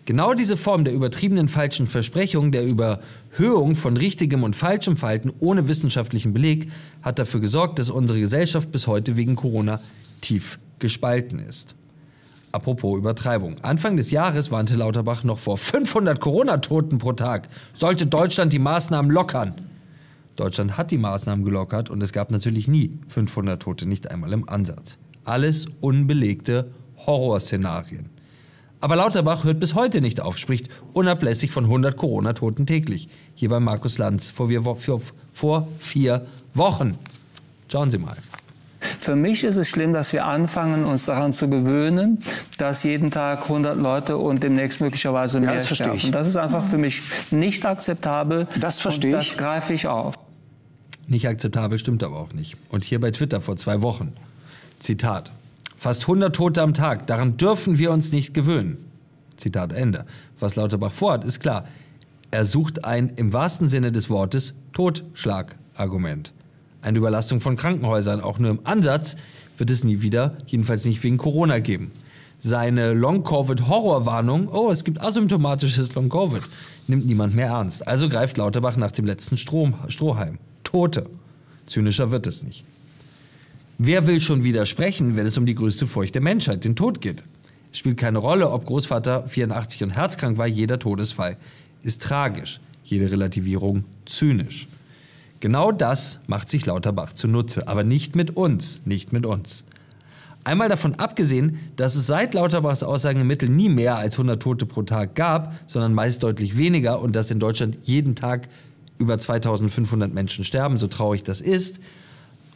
Genau 0.06 0.32
diese 0.32 0.56
Form 0.56 0.84
der 0.84 0.94
übertriebenen 0.94 1.48
falschen 1.48 1.86
Versprechung, 1.86 2.50
der 2.50 2.64
Überhöhung 2.64 3.76
von 3.76 3.96
richtigem 3.96 4.42
und 4.42 4.56
falschem 4.56 4.96
Verhalten 4.96 5.30
ohne 5.40 5.68
wissenschaftlichen 5.68 6.32
Beleg 6.32 6.70
hat 7.02 7.18
dafür 7.18 7.40
gesorgt, 7.40 7.78
dass 7.78 7.90
unsere 7.90 8.18
Gesellschaft 8.18 8.72
bis 8.72 8.86
heute 8.86 9.16
wegen 9.16 9.36
Corona 9.36 9.80
tief 10.22 10.58
gespalten 10.80 11.38
ist. 11.38 11.74
Apropos 12.52 12.98
Übertreibung. 12.98 13.56
Anfang 13.62 13.96
des 13.96 14.10
Jahres 14.10 14.50
warnte 14.50 14.74
Lauterbach 14.74 15.22
noch 15.22 15.38
vor 15.38 15.56
500 15.56 16.18
Corona-Toten 16.18 16.98
pro 16.98 17.12
Tag. 17.12 17.48
Sollte 17.74 18.06
Deutschland 18.06 18.52
die 18.52 18.58
Maßnahmen 18.58 19.10
lockern? 19.10 19.54
Deutschland 20.34 20.76
hat 20.76 20.90
die 20.90 20.98
Maßnahmen 20.98 21.44
gelockert 21.44 21.90
und 21.90 22.02
es 22.02 22.12
gab 22.12 22.30
natürlich 22.30 22.66
nie 22.66 22.98
500 23.08 23.60
Tote, 23.62 23.86
nicht 23.86 24.10
einmal 24.10 24.32
im 24.32 24.48
Ansatz. 24.48 24.98
Alles 25.24 25.66
unbelegte 25.80 26.72
Horrorszenarien. 27.06 28.08
Aber 28.80 28.96
Lauterbach 28.96 29.44
hört 29.44 29.60
bis 29.60 29.74
heute 29.74 30.00
nicht 30.00 30.20
auf, 30.20 30.38
spricht 30.38 30.70
unablässig 30.94 31.50
von 31.52 31.64
100 31.64 31.96
Corona-Toten 31.96 32.66
täglich. 32.66 33.08
Hier 33.34 33.50
bei 33.50 33.60
Markus 33.60 33.98
Lanz 33.98 34.30
vor, 34.30 34.48
vier 35.78 36.26
Wochen. 36.54 36.98
Schauen 37.68 37.90
Sie 37.90 37.98
mal. 37.98 38.16
Für 39.00 39.16
mich 39.16 39.44
ist 39.44 39.56
es 39.56 39.68
schlimm, 39.68 39.94
dass 39.94 40.12
wir 40.12 40.26
anfangen, 40.26 40.84
uns 40.84 41.06
daran 41.06 41.32
zu 41.32 41.48
gewöhnen, 41.48 42.18
dass 42.58 42.82
jeden 42.82 43.10
Tag 43.10 43.44
100 43.44 43.78
Leute 43.78 44.18
und 44.18 44.42
demnächst 44.42 44.82
möglicherweise 44.82 45.40
mehr 45.40 45.50
ja, 45.50 45.54
das 45.54 45.74
sterben. 45.74 45.96
Ich. 45.96 46.10
Das 46.10 46.26
ist 46.26 46.36
einfach 46.36 46.62
für 46.62 46.76
mich 46.76 47.00
nicht 47.30 47.64
akzeptabel. 47.64 48.46
Das 48.60 48.78
verstehe 48.78 49.18
ich. 49.18 49.30
Das 49.30 49.38
greife 49.38 49.72
ich 49.72 49.86
auf. 49.86 50.14
Nicht 51.06 51.26
akzeptabel 51.26 51.78
stimmt 51.78 52.02
aber 52.04 52.18
auch 52.18 52.34
nicht. 52.34 52.58
Und 52.68 52.84
hier 52.84 53.00
bei 53.00 53.10
Twitter 53.10 53.40
vor 53.40 53.56
zwei 53.56 53.80
Wochen. 53.80 54.12
Zitat. 54.80 55.32
Fast 55.78 56.02
100 56.02 56.36
Tote 56.36 56.60
am 56.60 56.74
Tag, 56.74 57.06
daran 57.06 57.38
dürfen 57.38 57.78
wir 57.78 57.92
uns 57.92 58.12
nicht 58.12 58.34
gewöhnen. 58.34 58.84
Zitat 59.36 59.72
Ende. 59.72 60.04
Was 60.38 60.56
Lauterbach 60.56 60.92
vorhat, 60.92 61.24
ist 61.24 61.40
klar. 61.40 61.64
Er 62.30 62.44
sucht 62.44 62.84
ein 62.84 63.08
im 63.16 63.32
wahrsten 63.32 63.70
Sinne 63.70 63.92
des 63.92 64.10
Wortes 64.10 64.52
Totschlagargument. 64.74 66.32
Eine 66.82 66.98
Überlastung 66.98 67.40
von 67.40 67.56
Krankenhäusern, 67.56 68.20
auch 68.20 68.38
nur 68.38 68.50
im 68.50 68.60
Ansatz, 68.64 69.16
wird 69.58 69.70
es 69.70 69.84
nie 69.84 70.00
wieder, 70.00 70.36
jedenfalls 70.46 70.84
nicht 70.84 71.02
wegen 71.02 71.18
Corona 71.18 71.58
geben. 71.58 71.90
Seine 72.38 72.94
Long-Covid-Horrorwarnung, 72.94 74.48
oh, 74.48 74.70
es 74.70 74.84
gibt 74.84 75.00
asymptomatisches 75.00 75.94
Long-Covid, 75.94 76.42
nimmt 76.86 77.06
niemand 77.06 77.34
mehr 77.34 77.48
ernst. 77.48 77.86
Also 77.86 78.08
greift 78.08 78.38
Lauterbach 78.38 78.76
nach 78.76 78.92
dem 78.92 79.04
letzten 79.04 79.36
Strom, 79.36 79.74
Strohhalm. 79.88 80.38
Tote. 80.64 81.06
Zynischer 81.66 82.10
wird 82.10 82.26
es 82.26 82.42
nicht. 82.42 82.64
Wer 83.76 84.06
will 84.06 84.20
schon 84.20 84.42
widersprechen, 84.42 85.16
wenn 85.16 85.26
es 85.26 85.36
um 85.36 85.46
die 85.46 85.54
größte 85.54 85.86
Furcht 85.86 86.14
der 86.14 86.22
Menschheit, 86.22 86.64
den 86.64 86.76
Tod 86.76 87.00
geht? 87.00 87.24
Es 87.72 87.78
spielt 87.78 87.98
keine 87.98 88.18
Rolle, 88.18 88.50
ob 88.50 88.64
Großvater 88.66 89.28
84 89.28 89.84
und 89.84 89.90
herzkrank 89.90 90.38
war, 90.38 90.46
jeder 90.46 90.78
Todesfall 90.78 91.36
ist 91.82 92.02
tragisch, 92.02 92.60
jede 92.84 93.10
Relativierung 93.10 93.84
zynisch. 94.06 94.66
Genau 95.40 95.72
das 95.72 96.20
macht 96.26 96.50
sich 96.50 96.66
Lauterbach 96.66 97.14
zunutze, 97.14 97.66
aber 97.66 97.82
nicht 97.82 98.14
mit 98.14 98.36
uns, 98.36 98.82
nicht 98.84 99.12
mit 99.12 99.24
uns. 99.24 99.64
Einmal 100.44 100.68
davon 100.68 100.94
abgesehen, 100.94 101.58
dass 101.76 101.96
es 101.96 102.06
seit 102.06 102.34
Lauterbachs 102.34 102.82
Aussagen 102.82 103.20
im 103.20 103.26
Mittel 103.26 103.48
nie 103.48 103.68
mehr 103.68 103.96
als 103.96 104.14
100 104.14 104.40
Tote 104.40 104.66
pro 104.66 104.82
Tag 104.82 105.14
gab, 105.14 105.54
sondern 105.66 105.94
meist 105.94 106.22
deutlich 106.22 106.56
weniger 106.56 107.00
und 107.00 107.16
dass 107.16 107.30
in 107.30 107.40
Deutschland 107.40 107.78
jeden 107.82 108.14
Tag 108.14 108.48
über 108.98 109.18
2500 109.18 110.12
Menschen 110.12 110.44
sterben, 110.44 110.78
so 110.78 110.86
traurig 110.86 111.22
das 111.22 111.40
ist. 111.40 111.80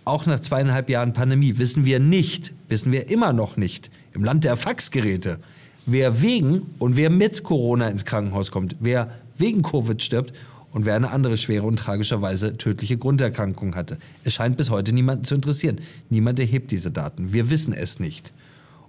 Auch 0.05 0.27
nach 0.27 0.41
zweieinhalb 0.41 0.91
Jahren 0.91 1.15
Pandemie 1.15 1.57
wissen 1.57 1.87
wir 1.87 1.99
nicht, 1.99 2.53
wissen 2.69 2.93
wir 2.93 3.09
immer 3.09 3.33
noch 3.33 3.57
nicht, 3.57 3.91
im 4.13 4.25
Land 4.25 4.45
der 4.45 4.57
Faxgeräte, 4.57 5.39
wer 5.87 6.21
wegen 6.21 6.63
und 6.79 6.97
wer 6.97 7.09
mit 7.09 7.43
Corona 7.45 7.89
ins 7.89 8.05
Krankenhaus 8.05 8.51
kommt, 8.51 8.77
wer 8.81 9.11
wegen 9.39 9.63
Covid 9.63 10.03
stirbt 10.03 10.35
und 10.75 10.85
wer 10.85 10.97
eine 10.97 11.11
andere 11.13 11.37
schwere 11.37 11.67
und 11.67 11.79
tragischerweise 11.79 12.57
tödliche 12.57 12.99
Grunderkrankung 12.99 13.77
hatte. 13.77 13.97
Es 14.25 14.35
scheint 14.35 14.57
bis 14.57 14.71
heute 14.71 14.93
niemanden 14.93 15.25
zu 15.25 15.37
interessieren. 15.37 15.81
Niemand 16.11 16.41
erhebt 16.41 16.73
diese 16.73 16.91
Daten. 16.91 17.33
Wir 17.33 17.49
wissen 17.49 17.73
es 17.73 18.01
nicht. 18.01 18.33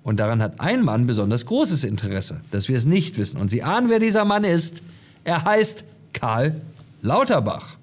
Und 0.02 0.20
daran 0.20 0.42
hat 0.42 0.60
ein 0.60 0.84
Mann 0.84 1.06
besonders 1.06 1.46
großes 1.46 1.84
Interesse, 1.84 2.42
dass 2.50 2.70
wir 2.70 2.76
es 2.76 2.86
nicht 2.86 3.20
wissen. 3.20 3.40
Und 3.40 3.52
Sie 3.52 3.62
ahnen, 3.62 3.90
wer 3.90 4.00
dieser 4.00 4.26
Mann 4.26 4.44
ist. 4.44 4.82
Er 5.24 5.46
heißt 5.46 5.86
Karl 6.12 6.60
Lauterbach. 7.04 7.78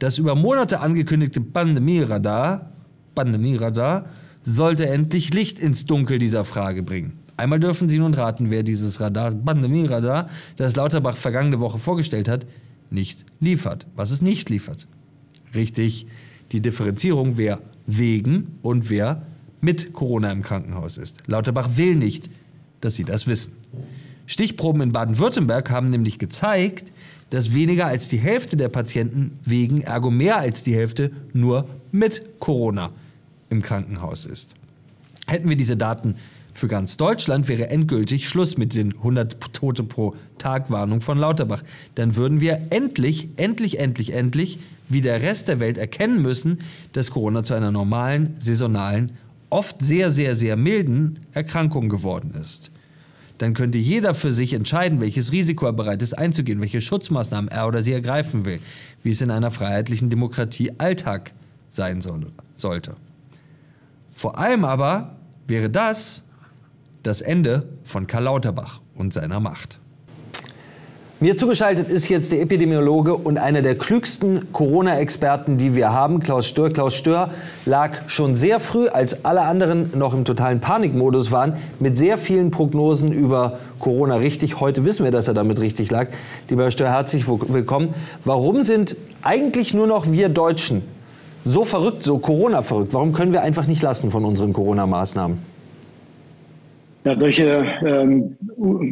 Das 0.00 0.18
über 0.18 0.34
Monate 0.34 0.80
angekündigte 0.80 1.40
Pandemieradar, 1.40 2.72
Pandemieradar 3.14 4.06
sollte 4.42 4.88
endlich 4.88 5.32
Licht 5.32 5.60
ins 5.60 5.86
Dunkel 5.86 6.18
dieser 6.18 6.44
Frage 6.44 6.82
bringen. 6.82 7.20
Einmal 7.36 7.60
dürfen 7.60 7.88
Sie 7.88 8.00
nun 8.00 8.14
raten, 8.14 8.50
wer 8.50 8.64
dieses 8.64 9.00
Radar, 9.00 9.32
Pandemieradar, 9.32 10.28
das 10.56 10.74
Lauterbach 10.74 11.16
vergangene 11.16 11.60
Woche 11.60 11.78
vorgestellt 11.78 12.28
hat, 12.28 12.46
nicht 12.90 13.24
liefert. 13.40 13.86
Was 13.96 14.10
es 14.10 14.22
nicht 14.22 14.50
liefert. 14.50 14.86
Richtig, 15.54 16.06
die 16.52 16.60
Differenzierung, 16.60 17.36
wer 17.36 17.60
wegen 17.86 18.58
und 18.62 18.90
wer 18.90 19.22
mit 19.60 19.92
Corona 19.92 20.30
im 20.30 20.42
Krankenhaus 20.42 20.96
ist. 20.96 21.22
Lauterbach 21.26 21.70
will 21.76 21.96
nicht, 21.96 22.30
dass 22.80 22.96
Sie 22.96 23.04
das 23.04 23.26
wissen. 23.26 23.52
Stichproben 24.26 24.82
in 24.82 24.92
Baden-Württemberg 24.92 25.70
haben 25.70 25.88
nämlich 25.88 26.18
gezeigt, 26.18 26.92
dass 27.30 27.54
weniger 27.54 27.86
als 27.86 28.08
die 28.08 28.18
Hälfte 28.18 28.56
der 28.56 28.68
Patienten 28.68 29.38
wegen, 29.44 29.80
ergo 29.80 30.10
mehr 30.10 30.36
als 30.36 30.62
die 30.62 30.74
Hälfte, 30.74 31.10
nur 31.32 31.68
mit 31.92 32.38
Corona 32.40 32.90
im 33.50 33.62
Krankenhaus 33.62 34.24
ist. 34.24 34.54
Hätten 35.26 35.48
wir 35.48 35.56
diese 35.56 35.76
Daten 35.76 36.16
für 36.56 36.68
ganz 36.68 36.96
Deutschland 36.96 37.48
wäre 37.48 37.68
endgültig 37.68 38.28
Schluss 38.28 38.56
mit 38.56 38.74
den 38.74 38.94
100 38.94 39.36
Tote 39.52 39.82
pro 39.82 40.14
Tag 40.38 40.70
Warnung 40.70 41.00
von 41.00 41.18
Lauterbach. 41.18 41.62
Dann 41.94 42.16
würden 42.16 42.40
wir 42.40 42.60
endlich, 42.70 43.28
endlich, 43.36 43.78
endlich, 43.78 44.12
endlich, 44.12 44.58
wie 44.88 45.00
der 45.00 45.22
Rest 45.22 45.48
der 45.48 45.60
Welt 45.60 45.78
erkennen 45.78 46.22
müssen, 46.22 46.58
dass 46.92 47.10
Corona 47.10 47.44
zu 47.44 47.54
einer 47.54 47.70
normalen, 47.70 48.34
saisonalen, 48.38 49.12
oft 49.50 49.82
sehr, 49.84 50.10
sehr, 50.10 50.34
sehr 50.34 50.56
milden 50.56 51.20
Erkrankung 51.32 51.88
geworden 51.88 52.34
ist. 52.40 52.70
Dann 53.38 53.52
könnte 53.52 53.78
jeder 53.78 54.14
für 54.14 54.32
sich 54.32 54.54
entscheiden, 54.54 55.00
welches 55.00 55.32
Risiko 55.32 55.66
er 55.66 55.72
bereit 55.72 56.02
ist 56.02 56.14
einzugehen, 56.14 56.60
welche 56.60 56.80
Schutzmaßnahmen 56.80 57.50
er 57.50 57.68
oder 57.68 57.82
sie 57.82 57.92
ergreifen 57.92 58.44
will, 58.44 58.60
wie 59.02 59.10
es 59.10 59.20
in 59.20 59.30
einer 59.30 59.50
freiheitlichen 59.50 60.08
Demokratie 60.08 60.72
Alltag 60.78 61.32
sein 61.68 62.00
soll, 62.00 62.26
sollte. 62.54 62.96
Vor 64.16 64.38
allem 64.38 64.64
aber 64.64 65.16
wäre 65.46 65.68
das 65.68 66.24
das 67.06 67.20
Ende 67.20 67.64
von 67.84 68.06
Karl 68.06 68.24
Lauterbach 68.24 68.80
und 68.96 69.12
seiner 69.12 69.40
Macht. 69.40 69.78
Mir 71.18 71.34
zugeschaltet 71.34 71.88
ist 71.88 72.10
jetzt 72.10 72.30
der 72.30 72.42
Epidemiologe 72.42 73.14
und 73.14 73.38
einer 73.38 73.62
der 73.62 73.78
klügsten 73.78 74.52
Corona-Experten, 74.52 75.56
die 75.56 75.74
wir 75.74 75.90
haben, 75.90 76.20
Klaus 76.20 76.46
Stör. 76.46 76.68
Klaus 76.68 76.94
Stör 76.94 77.30
lag 77.64 77.96
schon 78.06 78.36
sehr 78.36 78.60
früh, 78.60 78.88
als 78.88 79.24
alle 79.24 79.40
anderen 79.40 79.92
noch 79.96 80.12
im 80.12 80.26
totalen 80.26 80.60
Panikmodus 80.60 81.32
waren, 81.32 81.56
mit 81.80 81.96
sehr 81.96 82.18
vielen 82.18 82.50
Prognosen 82.50 83.12
über 83.12 83.58
Corona 83.78 84.16
richtig. 84.16 84.60
Heute 84.60 84.84
wissen 84.84 85.04
wir, 85.04 85.10
dass 85.10 85.26
er 85.26 85.32
damit 85.32 85.58
richtig 85.58 85.90
lag. 85.90 86.08
Lieber 86.50 86.64
Herr 86.64 86.70
Stör, 86.70 86.90
herzlich 86.90 87.26
willkommen. 87.26 87.94
Warum 88.26 88.60
sind 88.60 88.94
eigentlich 89.22 89.72
nur 89.72 89.86
noch 89.86 90.12
wir 90.12 90.28
Deutschen 90.28 90.82
so 91.44 91.64
verrückt, 91.64 92.02
so 92.02 92.18
Corona-verrückt? 92.18 92.92
Warum 92.92 93.14
können 93.14 93.32
wir 93.32 93.40
einfach 93.40 93.66
nicht 93.66 93.80
lassen 93.80 94.10
von 94.10 94.26
unseren 94.26 94.52
Corona-Maßnahmen? 94.52 95.55
Ja, 97.06 97.16
solche 97.16 97.64
ähm, 97.86 98.36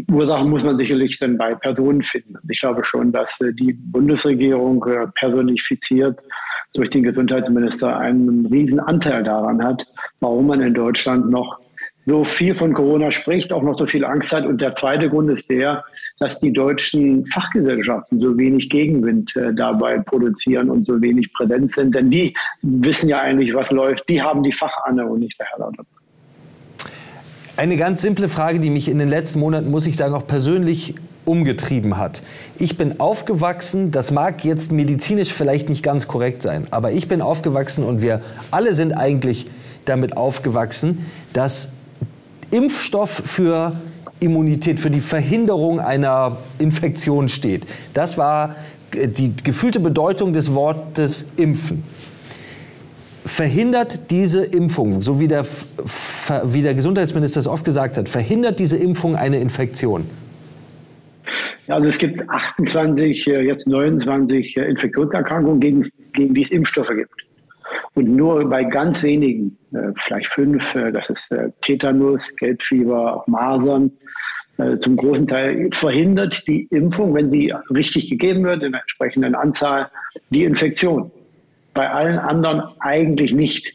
Ursachen 0.09 0.49
muss 0.49 0.63
man 0.63 0.79
sicherlich 0.79 1.19
dann 1.19 1.37
bei 1.37 1.53
Personen 1.57 2.01
finden. 2.01 2.37
Ich 2.49 2.61
glaube 2.61 2.85
schon, 2.85 3.11
dass 3.11 3.41
äh, 3.41 3.53
die 3.53 3.73
Bundesregierung 3.73 4.85
äh, 4.87 5.09
personifiziert 5.17 6.21
durch 6.75 6.91
den 6.91 7.03
Gesundheitsminister 7.03 7.99
einen 7.99 8.47
riesen 8.47 8.79
Anteil 8.79 9.25
daran 9.25 9.65
hat, 9.65 9.85
warum 10.21 10.47
man 10.47 10.61
in 10.61 10.75
Deutschland 10.75 11.29
noch 11.29 11.59
so 12.07 12.25
viel 12.25 12.55
von 12.55 12.73
Corona 12.73 13.11
spricht, 13.11 13.53
auch 13.53 13.65
noch 13.65 13.77
so 13.77 13.85
viel 13.85 14.05
Angst 14.05 14.33
hat. 14.33 14.47
Und 14.47 14.61
der 14.61 14.77
zweite 14.77 15.11
Grund 15.11 15.29
ist 15.33 15.51
der, 15.51 15.83
dass 16.21 16.39
die 16.39 16.53
deutschen 16.53 17.27
Fachgesellschaften 17.27 18.21
so 18.21 18.39
wenig 18.39 18.71
Gegenwind 18.71 19.35
äh, 19.35 19.53
dabei 19.53 19.99
produzieren 19.99 20.71
und 20.71 20.87
so 20.87 21.03
wenig 21.03 21.33
präsent 21.33 21.73
sind. 21.73 21.97
Denn 21.97 22.11
die 22.11 22.33
wissen 22.63 23.09
ja 23.09 23.23
eigentlich, 23.23 23.53
was 23.55 23.73
läuft. 23.73 24.09
Die 24.09 24.23
haben 24.23 24.45
die 24.45 24.53
Fachahne 24.53 25.05
und 25.05 25.19
nicht 25.19 25.37
der 25.41 25.47
Herr 25.47 25.59
Lauterbach. 25.59 25.94
Eine 27.57 27.77
ganz 27.77 28.03
simple 28.03 28.29
Frage, 28.29 28.59
die 28.59 28.69
mich 28.69 28.89
in 28.89 28.99
den 28.99 29.09
letzten 29.09 29.39
Monaten, 29.39 29.71
muss 29.71 29.87
ich 29.87 29.97
sagen, 29.97 30.13
auch 30.15 30.27
persönlich 30.27 30.97
umgetrieben 31.25 31.97
hat. 31.97 32.23
Ich 32.59 32.77
bin 32.77 32.99
aufgewachsen, 32.99 33.93
das 33.93 34.11
mag 34.11 34.45
jetzt 34.45 34.73
medizinisch 34.73 35.33
vielleicht 35.33 35.69
nicht 35.69 35.85
ganz 35.85 36.09
korrekt 36.09 36.43
sein, 36.43 36.67
aber 36.73 36.91
ich 36.91 37.07
bin 37.07 37.23
aufgewachsen 37.23 37.85
und 37.85 38.03
wir 38.03 38.21
alle 38.51 38.75
sind 38.75 38.93
eigentlich 38.93 39.47
damit 39.85 40.17
aufgewachsen, 40.17 41.07
dass 41.33 41.69
Impfstoff 42.51 43.23
für 43.25 43.73
Immunität, 44.19 44.81
für 44.81 44.91
die 44.91 45.01
Verhinderung 45.01 45.79
einer 45.79 46.39
Infektion 46.59 47.29
steht. 47.29 47.67
Das 47.93 48.19
war 48.19 48.57
äh, 48.97 49.07
die 49.07 49.33
gefühlte 49.37 49.79
Bedeutung 49.79 50.33
des 50.33 50.53
Wortes 50.55 51.27
Impfen. 51.37 51.85
Verhindert 53.27 54.11
diese 54.11 54.45
Impfung, 54.45 55.01
so 55.01 55.19
wie 55.19 55.29
der, 55.29 55.47
wie 56.45 56.63
der 56.63 56.75
Gesundheitsminister 56.75 57.41
es 57.41 57.49
oft 57.49 57.65
gesagt 57.65 57.97
hat, 57.97 58.09
verhindert 58.09 58.59
diese 58.59 58.77
Impfung 58.77 59.17
eine 59.17 59.39
Infektion? 59.39 60.07
Ja, 61.67 61.77
also 61.77 61.89
es 61.89 61.97
gibt 61.97 62.29
28, 62.29 63.27
äh, 63.27 63.41
jetzt 63.41 63.67
29 63.67 64.57
äh, 64.57 64.65
Infektionserkrankungen, 64.67 65.61
gegen, 65.61 65.83
gegen 66.13 66.35
die 66.35 66.43
es 66.43 66.51
Impfstoffe 66.51 66.91
gibt. 66.95 67.15
Und 67.95 68.15
nur 68.15 68.49
bei 68.51 68.63
ganz 68.65 69.03
wenigen, 69.03 69.57
vielleicht 69.97 70.27
fünf, 70.33 70.73
das 70.93 71.09
ist 71.09 71.35
Tetanus, 71.63 72.29
Gelbfieber, 72.37 73.17
auch 73.17 73.27
Masern, 73.27 73.91
äh, 74.59 74.79
zum 74.79 74.97
großen 74.97 75.27
Teil 75.27 75.69
verhindert 75.73 76.47
die 76.47 76.69
Impfung, 76.71 77.15
wenn 77.15 77.31
die 77.31 77.53
richtig 77.71 78.09
gegeben 78.09 78.45
wird, 78.45 78.63
in 78.63 78.73
der 78.73 78.83
entsprechenden 78.83 79.35
Anzahl, 79.35 79.91
die 80.31 80.45
Infektion. 80.45 81.11
Bei 81.75 81.91
allen 81.91 82.19
anderen 82.19 82.63
eigentlich 82.81 83.35
nicht. 83.35 83.73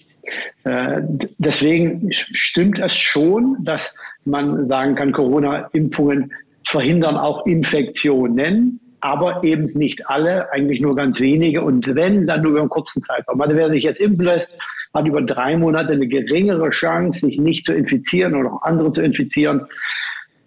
Äh, 0.63 1.01
deswegen 1.37 2.09
stimmt 2.11 2.79
es 2.79 2.95
schon, 2.95 3.57
dass 3.61 3.95
man 4.25 4.67
sagen 4.67 4.95
kann, 4.95 5.11
Corona-Impfungen 5.11 6.33
verhindern 6.65 7.17
auch 7.17 7.45
Infektionen, 7.45 8.79
aber 9.01 9.43
eben 9.43 9.65
nicht 9.77 10.07
alle, 10.07 10.51
eigentlich 10.51 10.81
nur 10.81 10.95
ganz 10.95 11.19
wenige. 11.19 11.63
Und 11.63 11.93
wenn, 11.95 12.27
dann 12.27 12.41
nur 12.41 12.51
über 12.51 12.59
einen 12.59 12.69
kurzen 12.69 13.01
Zeitraum. 13.01 13.41
Also 13.41 13.55
wer 13.55 13.69
sich 13.69 13.83
jetzt 13.83 14.01
impfen 14.01 14.25
lässt, 14.25 14.49
hat 14.93 15.05
über 15.05 15.21
drei 15.21 15.55
Monate 15.55 15.93
eine 15.93 16.07
geringere 16.07 16.69
Chance, 16.71 17.25
sich 17.27 17.39
nicht 17.39 17.65
zu 17.65 17.73
infizieren 17.73 18.35
oder 18.35 18.53
auch 18.53 18.63
andere 18.63 18.91
zu 18.91 19.01
infizieren, 19.01 19.67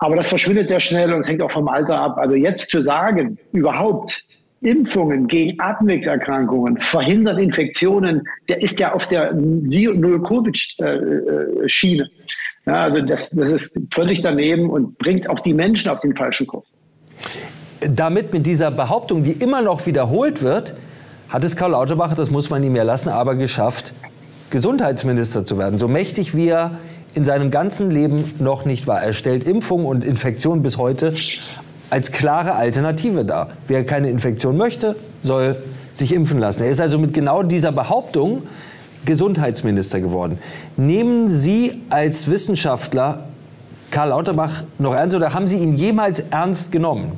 aber 0.02 0.16
das 0.16 0.28
verschwindet 0.28 0.68
sehr 0.68 0.80
schnell 0.80 1.12
und 1.12 1.28
hängt 1.28 1.40
auch 1.42 1.52
vom 1.52 1.68
Alter 1.68 1.96
ab. 1.96 2.18
Also 2.18 2.34
jetzt 2.34 2.70
zu 2.70 2.80
sagen, 2.82 3.38
überhaupt 3.52 4.24
Impfungen 4.62 5.26
gegen 5.26 5.60
Atemwegserkrankungen 5.60 6.78
verhindern 6.78 7.38
Infektionen, 7.38 8.22
der 8.48 8.62
ist 8.62 8.78
ja 8.78 8.92
auf 8.92 9.08
der 9.08 9.34
Null-Covid-Schiene. 9.34 12.08
Ja, 12.66 12.74
also 12.74 13.02
das, 13.02 13.30
das 13.30 13.50
ist 13.50 13.76
völlig 13.92 14.22
daneben 14.22 14.70
und 14.70 14.96
bringt 14.98 15.28
auch 15.28 15.40
die 15.40 15.52
Menschen 15.52 15.90
auf 15.90 16.00
den 16.00 16.14
falschen 16.14 16.46
Kurs. 16.46 16.64
Damit 17.80 18.32
mit 18.32 18.46
dieser 18.46 18.70
Behauptung, 18.70 19.24
die 19.24 19.32
immer 19.32 19.62
noch 19.62 19.84
wiederholt 19.86 20.42
wird, 20.42 20.76
hat 21.28 21.42
es 21.42 21.56
Karl 21.56 21.72
Lauterbach, 21.72 22.14
das 22.14 22.30
muss 22.30 22.50
man 22.50 22.62
ihm 22.62 22.76
ja 22.76 22.84
lassen, 22.84 23.08
aber 23.08 23.34
geschafft, 23.34 23.92
Gesundheitsminister 24.50 25.44
zu 25.44 25.58
werden. 25.58 25.76
So 25.78 25.88
mächtig 25.88 26.36
wie 26.36 26.46
er 26.48 26.78
in 27.14 27.24
seinem 27.24 27.50
ganzen 27.50 27.90
Leben 27.90 28.22
noch 28.38 28.64
nicht 28.64 28.86
war. 28.86 29.02
Er 29.02 29.12
stellt 29.12 29.42
Impfung 29.44 29.84
und 29.84 30.04
Infektion 30.04 30.62
bis 30.62 30.78
heute 30.78 31.14
als 31.92 32.10
klare 32.10 32.54
Alternative 32.54 33.22
dar. 33.26 33.50
Wer 33.68 33.84
keine 33.84 34.08
Infektion 34.08 34.56
möchte, 34.56 34.96
soll 35.20 35.56
sich 35.92 36.14
impfen 36.14 36.38
lassen. 36.38 36.62
Er 36.62 36.70
ist 36.70 36.80
also 36.80 36.98
mit 36.98 37.12
genau 37.12 37.42
dieser 37.42 37.70
Behauptung 37.70 38.44
Gesundheitsminister 39.04 40.00
geworden. 40.00 40.38
Nehmen 40.78 41.30
Sie 41.30 41.82
als 41.90 42.30
Wissenschaftler 42.30 43.24
Karl 43.90 44.08
Lauterbach 44.08 44.64
noch 44.78 44.94
ernst 44.94 45.14
oder 45.14 45.34
haben 45.34 45.46
Sie 45.46 45.58
ihn 45.58 45.74
jemals 45.74 46.20
ernst 46.30 46.72
genommen? 46.72 47.12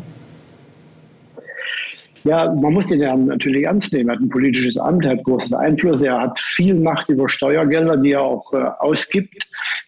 Ja, 2.24 2.52
man 2.52 2.72
muss 2.72 2.86
den 2.86 3.00
ja 3.00 3.14
natürlich 3.14 3.66
ernst 3.66 3.92
nehmen. 3.92 4.08
Er 4.08 4.16
hat 4.16 4.22
ein 4.22 4.28
politisches 4.28 4.76
Amt, 4.76 5.04
er 5.04 5.12
hat 5.12 5.22
großen 5.22 5.54
Einfluss, 5.54 6.00
er 6.00 6.20
hat 6.20 6.36
viel 6.40 6.74
Macht 6.74 7.08
über 7.10 7.28
Steuergelder, 7.28 7.96
die 7.98 8.12
er 8.12 8.22
auch 8.22 8.52
äh, 8.52 8.56
ausgibt, 8.80 9.46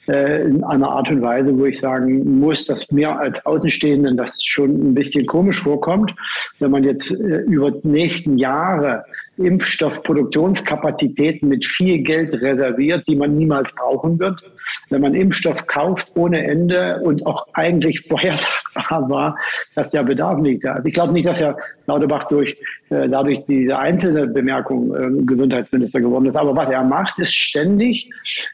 in 0.08 0.64
einer 0.64 0.88
Art 0.90 1.10
und 1.10 1.22
Weise, 1.22 1.56
wo 1.58 1.66
ich 1.66 1.80
sagen 1.80 2.38
muss, 2.38 2.66
dass 2.66 2.90
mir 2.90 3.18
als 3.18 3.44
Außenstehenden 3.44 4.16
das 4.16 4.42
schon 4.42 4.70
ein 4.70 4.94
bisschen 4.94 5.26
komisch 5.26 5.62
vorkommt, 5.62 6.14
wenn 6.58 6.70
man 6.70 6.84
jetzt 6.84 7.12
äh, 7.12 7.38
über 7.42 7.70
die 7.70 7.88
nächsten 7.88 8.38
Jahre 8.38 9.04
Impfstoffproduktionskapazitäten 9.38 11.48
mit 11.48 11.64
viel 11.64 11.98
Geld 11.98 12.34
reserviert, 12.34 13.06
die 13.06 13.14
man 13.16 13.36
niemals 13.36 13.72
brauchen 13.74 14.18
wird. 14.18 14.42
Wenn 14.90 15.02
man 15.02 15.14
Impfstoff 15.14 15.66
kauft 15.66 16.10
ohne 16.14 16.46
Ende 16.46 17.00
und 17.02 17.26
auch 17.26 17.46
eigentlich 17.52 18.00
vorhersagbar 18.02 19.08
war, 19.08 19.36
dass 19.74 19.90
der 19.90 20.04
Bedarf 20.04 20.40
nicht 20.40 20.64
da 20.64 20.76
ist. 20.76 20.86
Ich 20.86 20.94
glaube 20.94 21.12
nicht, 21.12 21.26
dass 21.26 21.40
Herr 21.40 21.56
Lauterbach 21.86 22.28
durch, 22.28 22.56
äh, 22.90 23.08
dadurch 23.08 23.44
diese 23.46 23.78
einzelne 23.78 24.26
Bemerkung 24.26 24.94
äh, 24.94 25.24
Gesundheitsminister 25.24 26.00
geworden 26.00 26.26
ist. 26.26 26.36
Aber 26.36 26.56
was 26.56 26.70
er 26.70 26.82
macht, 26.82 27.18
ist 27.18 27.34
ständig 27.34 28.10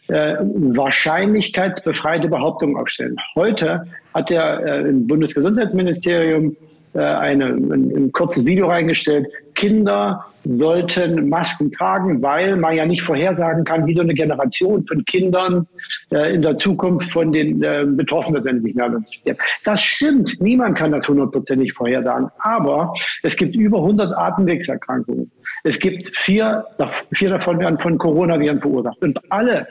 äh, 0.09 0.35
wahrscheinlichkeitsbefreite 0.40 2.29
Behauptungen 2.29 2.77
aufstellen. 2.77 3.16
Heute 3.35 3.87
hat 4.14 4.31
er 4.31 4.64
äh, 4.64 4.88
im 4.88 5.07
Bundesgesundheitsministerium 5.07 6.57
eine, 6.99 7.47
ein, 7.47 7.73
ein, 7.73 8.13
kurzes 8.13 8.45
Video 8.45 8.69
reingestellt. 8.69 9.27
Kinder 9.55 10.27
sollten 10.45 11.29
Masken 11.29 11.71
tragen, 11.73 12.21
weil 12.21 12.57
man 12.57 12.77
ja 12.77 12.85
nicht 12.85 13.03
vorhersagen 13.03 13.65
kann, 13.65 13.87
wie 13.87 13.95
so 13.95 14.03
eine 14.03 14.15
Generation 14.15 14.85
von 14.85 15.05
Kindern 15.05 15.67
äh, 16.11 16.35
in 16.35 16.43
der 16.43 16.59
Zukunft 16.59 17.11
von 17.11 17.33
den 17.33 17.63
äh, 17.63 17.85
Betroffenen 17.87 18.43
sind. 18.43 19.37
Das 19.65 19.83
stimmt. 19.83 20.41
Niemand 20.41 20.77
kann 20.77 20.93
das 20.93 21.09
hundertprozentig 21.09 21.73
vorhersagen. 21.73 22.29
Aber 22.41 22.93
es 23.23 23.37
gibt 23.37 23.55
über 23.55 23.79
100 23.79 24.17
Atemwegserkrankungen. 24.17 25.31
Es 25.65 25.79
gibt 25.79 26.15
vier, 26.17 26.65
vier 27.13 27.31
davon 27.31 27.59
werden 27.61 27.79
von 27.79 27.97
Coronaviren 27.99 28.61
verursacht. 28.61 29.01
Und 29.01 29.19
alle 29.31 29.67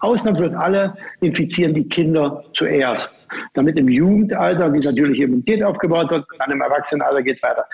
ausnahmslos 0.00 0.52
alle 0.54 0.94
infizieren 1.20 1.74
die 1.74 1.88
Kinder 1.88 2.44
zuerst. 2.54 3.12
Damit 3.54 3.78
im 3.78 3.88
Jugendalter 3.88 4.70
die 4.70 4.84
natürliche 4.86 5.24
Immunität 5.24 5.62
aufgebaut 5.62 6.10
wird, 6.10 6.26
dann 6.38 6.50
im 6.50 6.60
Erwachsenenalter 6.60 7.22
geht 7.22 7.36
es 7.36 7.42
weiter. 7.42 7.66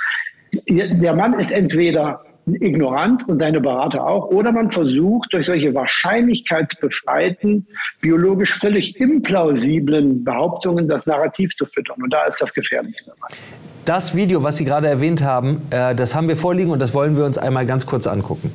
Der 0.69 1.15
Mann 1.15 1.39
ist 1.39 1.51
entweder 1.51 2.25
ignorant 2.47 3.27
und 3.29 3.39
seine 3.39 3.61
Berater 3.61 4.07
auch, 4.07 4.27
oder 4.27 4.53
man 4.53 4.71
versucht 4.71 5.33
durch 5.33 5.47
solche 5.47 5.75
wahrscheinlichkeitsbefreiten, 5.75 7.67
biologisch 8.01 8.55
völlig 8.59 9.01
implausiblen 9.01 10.25
Behauptungen 10.25 10.89
das 10.89 11.07
Narrativ 11.07 11.57
zu 11.57 11.67
füttern. 11.67 12.03
Und 12.03 12.13
da 12.13 12.25
ist 12.25 12.41
das 12.41 12.53
gefährlich. 12.53 12.95
Das 13.85 14.15
Video, 14.15 14.43
was 14.43 14.57
Sie 14.57 14.65
gerade 14.65 14.89
erwähnt 14.89 15.23
haben, 15.23 15.63
äh, 15.71 15.95
das 15.95 16.15
haben 16.15 16.29
wir 16.29 16.37
vorliegen 16.37 16.71
und 16.71 16.81
das 16.81 16.95
wollen 16.95 17.17
wir 17.17 17.25
uns 17.25 17.39
einmal 17.39 17.67
ganz 17.67 17.87
kurz 17.87 18.07
angucken. 18.07 18.53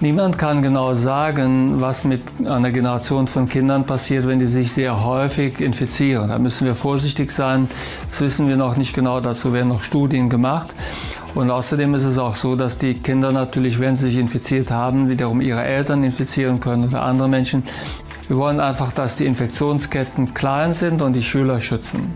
Niemand 0.00 0.38
kann 0.38 0.60
genau 0.60 0.94
sagen, 0.94 1.80
was 1.80 2.04
mit 2.04 2.20
einer 2.44 2.70
Generation 2.70 3.26
von 3.26 3.48
Kindern 3.48 3.86
passiert, 3.86 4.26
wenn 4.26 4.38
die 4.38 4.46
sich 4.46 4.72
sehr 4.72 5.04
häufig 5.04 5.60
infizieren. 5.60 6.28
Da 6.28 6.38
müssen 6.38 6.66
wir 6.66 6.74
vorsichtig 6.74 7.30
sein. 7.30 7.68
Das 8.10 8.20
wissen 8.20 8.48
wir 8.48 8.56
noch 8.56 8.76
nicht 8.76 8.94
genau. 8.94 9.20
Dazu 9.20 9.52
werden 9.52 9.68
noch 9.68 9.82
Studien 9.82 10.28
gemacht. 10.28 10.74
Und 11.34 11.50
außerdem 11.50 11.94
ist 11.94 12.04
es 12.04 12.18
auch 12.18 12.34
so, 12.34 12.54
dass 12.54 12.78
die 12.78 12.94
Kinder 12.94 13.32
natürlich, 13.32 13.80
wenn 13.80 13.96
sie 13.96 14.06
sich 14.06 14.18
infiziert 14.18 14.70
haben, 14.70 15.08
wiederum 15.08 15.40
ihre 15.40 15.62
Eltern 15.62 16.04
infizieren 16.04 16.60
können 16.60 16.88
oder 16.88 17.02
andere 17.02 17.28
Menschen. 17.28 17.62
Wir 18.28 18.36
wollen 18.36 18.60
einfach, 18.60 18.92
dass 18.92 19.16
die 19.16 19.26
Infektionsketten 19.26 20.34
klein 20.34 20.74
sind 20.74 21.02
und 21.02 21.14
die 21.14 21.22
Schüler 21.22 21.60
schützen. 21.60 22.14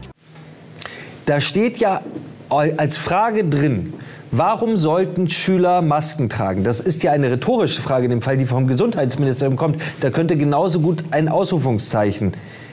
Da 1.26 1.40
steht 1.40 1.78
ja 1.78 2.00
als 2.48 2.96
Frage 2.96 3.44
drin, 3.44 3.92
Warum 4.30 4.76
sollten 4.76 5.30
Schüler 5.30 5.80
Masken 5.80 6.28
tragen? 6.28 6.62
Das 6.62 6.80
ist 6.80 7.02
ja 7.02 7.12
eine 7.12 7.30
rhetorische 7.30 7.80
Frage 7.80 8.04
in 8.04 8.10
dem 8.10 8.20
Fall, 8.20 8.36
die 8.36 8.44
vom 8.44 8.66
Gesundheitsministerium 8.66 9.56
kommt. 9.56 9.80
Da 10.00 10.10
könnte 10.10 10.36
genauso 10.36 10.80
gut 10.80 11.04
ein 11.12 11.30
Ausrufungszeichen 11.30 12.32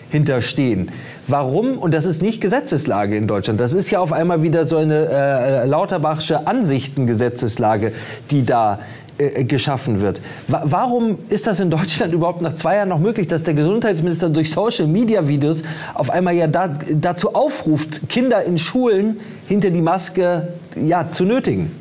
hinterstehen. 0.09 0.91
Warum? 1.27 1.77
Und 1.77 1.93
das 1.93 2.05
ist 2.05 2.21
nicht 2.21 2.41
Gesetzeslage 2.41 3.15
in 3.15 3.27
Deutschland. 3.27 3.59
Das 3.61 3.73
ist 3.73 3.89
ja 3.89 3.99
auf 3.99 4.11
einmal 4.11 4.43
wieder 4.43 4.65
so 4.65 4.77
eine 4.77 5.07
äh, 5.07 5.65
Lauterbachsche 5.65 6.45
Ansichtengesetzeslage, 6.45 7.93
die 8.31 8.45
da 8.45 8.79
äh, 9.17 9.43
geschaffen 9.43 10.01
wird. 10.01 10.21
Warum 10.47 11.19
ist 11.29 11.47
das 11.47 11.59
in 11.59 11.69
Deutschland 11.69 12.13
überhaupt 12.13 12.41
nach 12.41 12.53
zwei 12.53 12.75
Jahren 12.75 12.89
noch 12.89 12.99
möglich, 12.99 13.27
dass 13.27 13.43
der 13.43 13.53
Gesundheitsminister 13.53 14.29
durch 14.29 14.51
Social-Media-Videos 14.51 15.63
auf 15.93 16.09
einmal 16.09 16.35
ja 16.35 16.47
da, 16.47 16.67
dazu 16.67 17.33
aufruft, 17.33 18.09
Kinder 18.09 18.43
in 18.43 18.57
Schulen 18.57 19.21
hinter 19.47 19.69
die 19.69 19.81
Maske 19.81 20.49
ja, 20.75 21.09
zu 21.11 21.23
nötigen? 21.23 21.71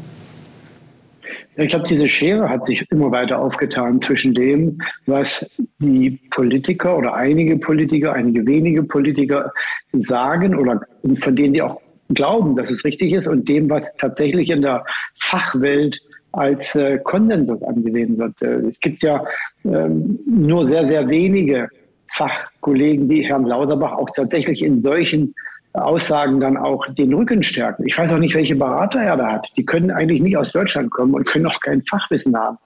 Ich 1.57 1.69
glaube, 1.69 1.87
diese 1.89 2.09
Schere 2.09 2.49
hat 2.49 2.67
sich 2.67 2.85
immer 2.91 3.11
weiter 3.11 3.39
aufgetan 3.39 4.01
zwischen 4.01 4.35
dem, 4.35 4.79
was 5.07 5.49
die 5.79 6.21
Politiker 6.31 6.97
oder 6.97 7.15
einige 7.15 7.57
Politiker, 7.57 8.13
einige 8.13 8.45
wenige 8.47 8.83
Politiker 8.83 9.53
sagen 9.93 10.57
oder 10.57 10.81
von 11.21 11.37
denen 11.37 11.55
die 11.55 11.63
auch 11.63 11.81
glauben, 12.11 12.57
dass 12.57 12.71
es 12.71 12.85
richtig 12.85 13.13
ist 13.13 13.29
und 13.29 13.49
dem, 13.49 13.71
was 13.71 13.87
tatsächlich 13.99 14.51
in 14.51 14.63
der 14.63 14.85
Fachwelt 15.15 16.01
als 16.37 16.75
äh, 16.75 16.99
Konsensus 16.99 17.63
angesehen 17.63 18.19
wird. 18.19 18.41
Es 18.43 18.79
gibt 18.81 19.03
ja 19.03 19.25
ähm, 19.65 20.19
nur 20.27 20.67
sehr, 20.69 20.87
sehr 20.87 21.09
wenige 21.09 21.69
Fachkollegen, 22.13 23.09
die 23.09 23.23
Herrn 23.23 23.45
Lauterbach 23.45 23.93
auch 23.93 24.09
tatsächlich 24.15 24.63
in 24.63 24.83
solchen 24.83 25.35
Aussagen 25.75 26.39
dann 26.39 26.57
auch 26.57 26.87
den 26.95 27.13
Rücken 27.13 27.43
stärken. 27.43 27.85
Ich 27.87 27.99
weiß 27.99 28.13
auch 28.13 28.19
nicht, 28.19 28.35
welche 28.35 28.55
Berater 28.55 29.01
er 29.01 29.17
da 29.17 29.33
hat. 29.33 29.49
Die 29.57 29.65
können 29.65 29.91
eigentlich 29.91 30.23
nicht 30.23 30.37
aus 30.37 30.53
Deutschland 30.53 30.91
kommen 30.93 31.15
und 31.15 31.27
können 31.27 31.47
auch 31.47 31.59
kein 31.61 31.83
Fachwissen 31.83 32.37
haben. 32.37 32.59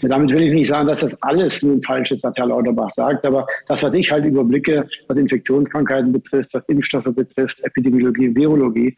Damit 0.00 0.30
will 0.30 0.42
ich 0.42 0.54
nicht 0.54 0.68
sagen, 0.68 0.88
dass 0.88 1.00
das 1.00 1.22
alles 1.22 1.62
nun 1.62 1.82
falsch 1.82 2.12
ist, 2.12 2.24
was 2.24 2.34
Herr 2.36 2.46
Lauterbach 2.46 2.90
sagt, 2.94 3.26
aber 3.26 3.46
das, 3.68 3.82
was 3.82 3.92
ich 3.94 4.10
halt 4.10 4.24
überblicke, 4.24 4.88
was 5.06 5.18
Infektionskrankheiten 5.18 6.12
betrifft, 6.12 6.54
was 6.54 6.64
Impfstoffe 6.68 7.14
betrifft, 7.14 7.60
Epidemiologie 7.62 8.34
Virologie, 8.34 8.96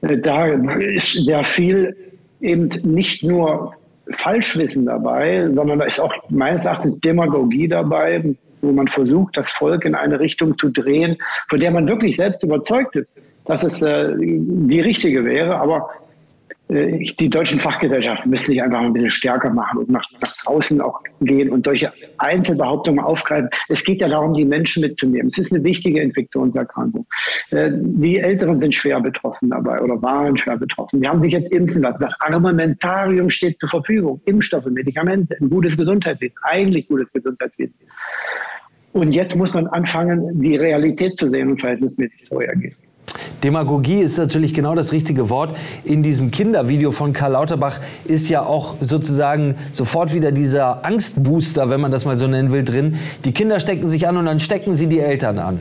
äh, 0.00 0.18
da 0.18 0.46
ist 0.46 1.12
sehr 1.24 1.44
viel 1.44 1.96
eben 2.40 2.68
nicht 2.82 3.22
nur 3.22 3.74
Falschwissen 4.10 4.86
dabei, 4.86 5.48
sondern 5.54 5.78
da 5.78 5.84
ist 5.86 6.00
auch 6.00 6.12
meines 6.28 6.64
Erachtens 6.64 7.00
Demagogie 7.00 7.68
dabei, 7.68 8.34
wo 8.60 8.72
man 8.72 8.88
versucht, 8.88 9.36
das 9.36 9.50
Volk 9.50 9.84
in 9.84 9.94
eine 9.94 10.20
Richtung 10.20 10.56
zu 10.58 10.68
drehen, 10.70 11.16
von 11.48 11.60
der 11.60 11.70
man 11.70 11.88
wirklich 11.88 12.16
selbst 12.16 12.42
überzeugt 12.42 12.96
ist, 12.96 13.14
dass 13.46 13.62
es 13.62 13.82
äh, 13.82 14.14
die 14.18 14.80
richtige 14.80 15.24
wäre. 15.24 15.56
Aber 15.56 15.90
die 16.68 17.28
deutschen 17.28 17.60
Fachgesellschaften 17.60 18.30
müssen 18.30 18.46
sich 18.46 18.62
einfach 18.62 18.80
ein 18.80 18.94
bisschen 18.94 19.10
stärker 19.10 19.50
machen 19.50 19.80
und 19.80 19.90
nach, 19.90 20.04
nach 20.20 20.32
draußen 20.44 20.80
auch 20.80 21.02
gehen 21.20 21.50
und 21.50 21.66
solche 21.66 21.92
Einzelbehauptungen 22.16 23.04
aufgreifen. 23.04 23.50
Es 23.68 23.84
geht 23.84 24.00
ja 24.00 24.08
darum, 24.08 24.32
die 24.32 24.46
Menschen 24.46 24.80
mitzunehmen. 24.80 25.26
Es 25.26 25.36
ist 25.36 25.52
eine 25.52 25.62
wichtige 25.62 26.00
Infektionserkrankung. 26.00 27.06
Äh, 27.50 27.70
die 27.74 28.18
Älteren 28.18 28.58
sind 28.58 28.74
schwer 28.74 28.98
betroffen 29.00 29.50
dabei 29.50 29.78
oder 29.80 30.00
waren 30.00 30.38
schwer 30.38 30.56
betroffen. 30.56 31.02
Die 31.02 31.08
haben 31.08 31.20
sich 31.20 31.34
jetzt 31.34 31.52
impfen 31.52 31.82
lassen. 31.82 32.02
Das 32.02 32.14
Armamentarium 32.20 33.28
steht 33.28 33.60
zur 33.60 33.68
Verfügung. 33.68 34.22
Impfstoffe, 34.24 34.66
Medikamente, 34.66 35.36
ein 35.40 35.50
gutes 35.50 35.76
Gesundheitswesen, 35.76 36.36
eigentlich 36.42 36.88
gutes 36.88 37.12
Gesundheitswesen. 37.12 37.74
Und 38.92 39.12
jetzt 39.12 39.36
muss 39.36 39.52
man 39.52 39.66
anfangen, 39.66 40.40
die 40.40 40.56
Realität 40.56 41.18
zu 41.18 41.28
sehen 41.28 41.50
und 41.50 41.60
verhältnismäßig 41.60 42.26
zu 42.26 42.36
reagieren. 42.36 42.76
Demagogie 43.42 44.00
ist 44.00 44.18
natürlich 44.18 44.54
genau 44.54 44.74
das 44.74 44.92
richtige 44.92 45.28
Wort. 45.30 45.56
In 45.84 46.02
diesem 46.02 46.30
Kindervideo 46.30 46.92
von 46.92 47.12
Karl 47.12 47.32
Lauterbach 47.32 47.80
ist 48.04 48.28
ja 48.28 48.42
auch 48.42 48.76
sozusagen 48.80 49.56
sofort 49.72 50.14
wieder 50.14 50.32
dieser 50.32 50.84
Angstbooster, 50.84 51.68
wenn 51.70 51.80
man 51.80 51.92
das 51.92 52.04
mal 52.04 52.18
so 52.18 52.26
nennen 52.26 52.52
will, 52.52 52.64
drin. 52.64 52.96
Die 53.24 53.32
Kinder 53.32 53.60
stecken 53.60 53.90
sich 53.90 54.08
an 54.08 54.16
und 54.16 54.26
dann 54.26 54.40
stecken 54.40 54.76
sie 54.76 54.86
die 54.86 55.00
Eltern 55.00 55.38
an. 55.38 55.60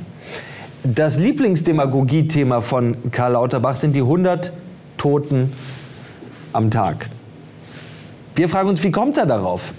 Das 0.84 1.18
Lieblingsdemagogie-Thema 1.18 2.62
von 2.62 2.98
Karl 3.12 3.34
Lauterbach 3.34 3.78
sind 3.78 3.96
die 3.96 4.02
100 4.02 4.52
Toten 4.98 5.54
am 6.52 6.72
Tag. 6.72 7.10
Wir 8.36 8.50
fragen 8.50 8.70
uns, 8.70 8.84
wie 8.84 8.92
kommt 8.92 9.18
er 9.18 9.26
darauf? 9.26 9.74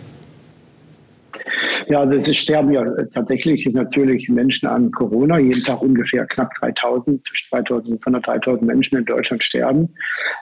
Ja, 1.88 2.00
also 2.00 2.16
es 2.16 2.36
sterben 2.36 2.72
ja 2.72 2.84
tatsächlich 3.12 3.66
natürlich 3.72 4.28
Menschen 4.28 4.68
an 4.68 4.90
Corona. 4.90 5.38
Jeden 5.38 5.62
Tag 5.62 5.82
ungefähr 5.82 6.26
knapp 6.26 6.54
3000, 6.54 7.24
zwischen 7.26 7.48
2500 7.48 8.26
3000 8.26 8.62
Menschen 8.62 8.98
in 8.98 9.04
Deutschland 9.04 9.42
sterben. 9.42 9.88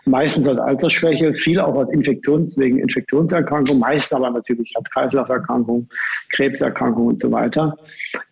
Meistens 0.05 0.47
aus 0.47 0.59
Altersschwäche, 0.59 1.35
viele 1.35 1.67
auch 1.67 1.75
aus 1.75 1.91
Infektions, 1.91 2.57
wegen 2.57 2.79
Infektionserkrankungen, 2.79 3.81
meist 3.81 4.13
aber 4.15 4.31
natürlich 4.31 4.73
als 4.77 4.91
Kreislauferkrankungen, 4.91 5.89
Krebserkrankungen 6.33 7.15
und 7.15 7.23
so 7.23 7.31
weiter. 7.31 7.77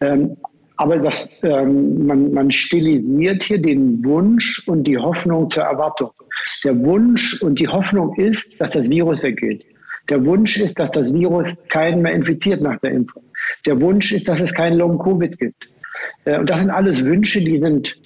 Ähm, 0.01 0.37
aber 0.77 0.96
das, 0.96 1.31
ähm, 1.42 2.07
man, 2.07 2.33
man 2.33 2.51
stilisiert 2.51 3.42
hier 3.42 3.61
den 3.61 4.03
Wunsch 4.03 4.66
und 4.66 4.85
die 4.85 4.96
Hoffnung 4.96 5.51
zur 5.51 5.64
Erwartung. 5.64 6.11
Der 6.64 6.79
Wunsch 6.79 7.42
und 7.42 7.59
die 7.59 7.68
Hoffnung 7.68 8.14
ist, 8.16 8.59
dass 8.61 8.73
das 8.73 8.88
Virus 8.88 9.23
weggeht. 9.23 9.64
Der 10.11 10.25
Wunsch 10.25 10.59
ist, 10.59 10.79
dass 10.79 10.90
das 10.90 11.14
Virus 11.14 11.57
keinen 11.68 12.03
mehr 12.03 12.12
infiziert 12.12 12.61
nach 12.61 12.79
der 12.81 12.90
Impfung. 12.90 13.23
Der 13.64 13.81
Wunsch 13.81 14.12
ist, 14.12 14.29
dass 14.29 14.40
es 14.40 14.53
keinen 14.53 14.77
Long-Covid 14.77 15.38
gibt. 15.38 15.68
Äh, 16.25 16.38
und 16.38 16.51
das 16.51 16.61
sind 16.61 16.70
alles 16.70 17.05
Wünsche, 17.05 17.40
die 17.40 17.59
sind 17.59 17.96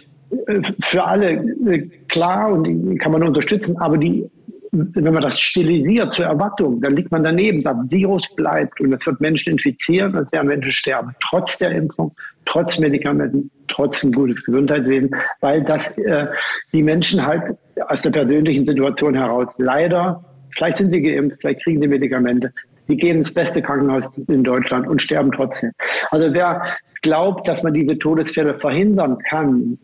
äh, 0.46 0.60
für 0.80 1.04
alle 1.04 1.32
äh, 1.32 1.88
klar 2.08 2.52
und 2.52 2.64
die 2.64 2.96
kann 2.98 3.12
man 3.12 3.22
unterstützen, 3.22 3.76
aber 3.78 3.98
die, 3.98 4.28
wenn 4.72 5.12
man 5.14 5.22
das 5.22 5.40
stilisiert 5.40 6.12
zur 6.14 6.26
Erwartung, 6.26 6.80
dann 6.80 6.96
liegt 6.96 7.12
man 7.12 7.22
daneben, 7.22 7.60
sagt, 7.60 7.90
Virus 7.90 8.22
bleibt 8.36 8.80
und 8.80 8.92
es 8.92 9.06
wird 9.06 9.20
Menschen 9.20 9.52
infizieren, 9.52 10.14
es 10.16 10.30
werden 10.32 10.48
Menschen 10.48 10.72
sterben, 10.72 11.14
trotz 11.20 11.58
der 11.58 11.70
Impfung, 11.72 12.12
trotz 12.44 12.78
Medikamenten, 12.78 13.50
trotz 13.68 14.02
ein 14.02 14.12
gutes 14.12 14.44
Gesundheitswesen, 14.44 15.14
weil 15.40 15.62
das 15.62 15.96
äh, 15.98 16.26
die 16.72 16.82
Menschen 16.82 17.24
halt 17.24 17.54
aus 17.88 18.02
der 18.02 18.10
persönlichen 18.10 18.66
Situation 18.66 19.14
heraus 19.14 19.48
leider 19.58 20.24
Vielleicht 20.56 20.78
sind 20.78 20.92
sie 20.92 21.02
geimpft, 21.02 21.38
vielleicht 21.40 21.64
kriegen 21.64 21.80
sie 21.80 21.88
Medikamente. 21.88 22.52
Sie 22.86 22.96
gehen 22.96 23.18
ins 23.18 23.32
beste 23.32 23.62
Krankenhaus 23.62 24.16
in 24.28 24.44
Deutschland 24.44 24.86
und 24.86 25.00
sterben 25.00 25.32
trotzdem. 25.32 25.72
Also 26.10 26.32
wer 26.34 26.62
glaubt, 27.02 27.48
dass 27.48 27.62
man 27.62 27.74
diese 27.74 27.98
Todesfälle 27.98 28.58
verhindern 28.58 29.18
kann, 29.28 29.78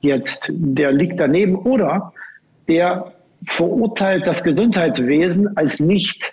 jetzt, 0.00 0.50
der 0.50 0.92
liegt 0.92 1.20
daneben 1.20 1.56
oder 1.56 2.12
der 2.68 3.12
verurteilt 3.44 4.26
das 4.26 4.42
Gesundheitswesen 4.42 5.56
als 5.56 5.80
nicht 5.80 6.32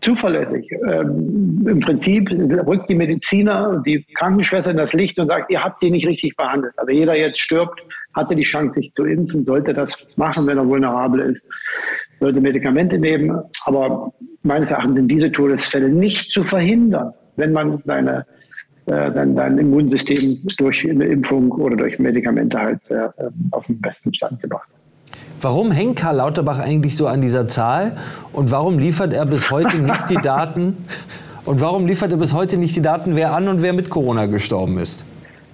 zuverlässig. 0.00 0.70
Ähm, 0.88 1.66
Im 1.66 1.80
Prinzip 1.80 2.30
rückt 2.30 2.90
die 2.90 2.94
Mediziner, 2.94 3.82
die 3.84 4.04
Krankenschwester 4.14 4.70
in 4.70 4.76
das 4.76 4.92
Licht 4.92 5.18
und 5.18 5.28
sagt, 5.28 5.50
ihr 5.50 5.62
habt 5.62 5.80
sie 5.80 5.90
nicht 5.90 6.06
richtig 6.06 6.36
behandelt. 6.36 6.74
Also 6.76 6.92
jeder 6.92 7.16
jetzt 7.16 7.40
stirbt, 7.40 7.80
hatte 8.14 8.36
die 8.36 8.42
Chance, 8.42 8.80
sich 8.80 8.92
zu 8.94 9.04
impfen, 9.04 9.44
sollte 9.44 9.72
das 9.72 9.96
machen, 10.16 10.46
wenn 10.46 10.58
er 10.58 10.66
vulnerabel 10.66 11.20
ist 11.20 11.44
sollte 12.20 12.40
Medikamente 12.40 12.98
nehmen. 12.98 13.38
Aber 13.64 14.12
meines 14.42 14.70
Erachtens 14.70 14.96
sind 14.96 15.08
diese 15.08 15.30
Todesfälle 15.30 15.88
nicht 15.88 16.30
zu 16.32 16.42
verhindern, 16.42 17.12
wenn 17.36 17.52
man 17.52 17.82
seine, 17.84 18.26
äh, 18.86 19.12
sein, 19.12 19.34
sein 19.34 19.58
Immunsystem 19.58 20.38
durch 20.56 20.88
eine 20.88 21.04
Impfung 21.04 21.50
oder 21.52 21.76
durch 21.76 21.98
Medikamente 21.98 22.58
halt 22.58 22.90
äh, 22.90 23.08
auf 23.50 23.66
den 23.66 23.80
besten 23.80 24.12
Stand 24.14 24.40
gebracht 24.40 24.68
hat. 24.68 24.76
Warum 25.42 25.70
hängt 25.70 25.96
Karl 25.96 26.16
Lauterbach 26.16 26.58
eigentlich 26.58 26.96
so 26.96 27.06
an 27.06 27.20
dieser 27.20 27.46
Zahl 27.46 27.96
und 28.32 28.50
warum 28.50 28.78
liefert 28.78 29.12
er 29.12 29.26
bis 29.26 29.50
heute 29.50 29.78
nicht 29.78 30.08
die 30.08 30.16
Daten? 30.16 30.76
Und 31.44 31.60
warum 31.60 31.86
liefert 31.86 32.10
er 32.10 32.18
bis 32.18 32.32
heute 32.32 32.58
nicht 32.58 32.74
die 32.74 32.82
Daten, 32.82 33.14
wer 33.14 33.32
an 33.32 33.46
und 33.46 33.62
wer 33.62 33.72
mit 33.72 33.88
Corona 33.88 34.26
gestorben 34.26 34.78
ist? 34.78 35.04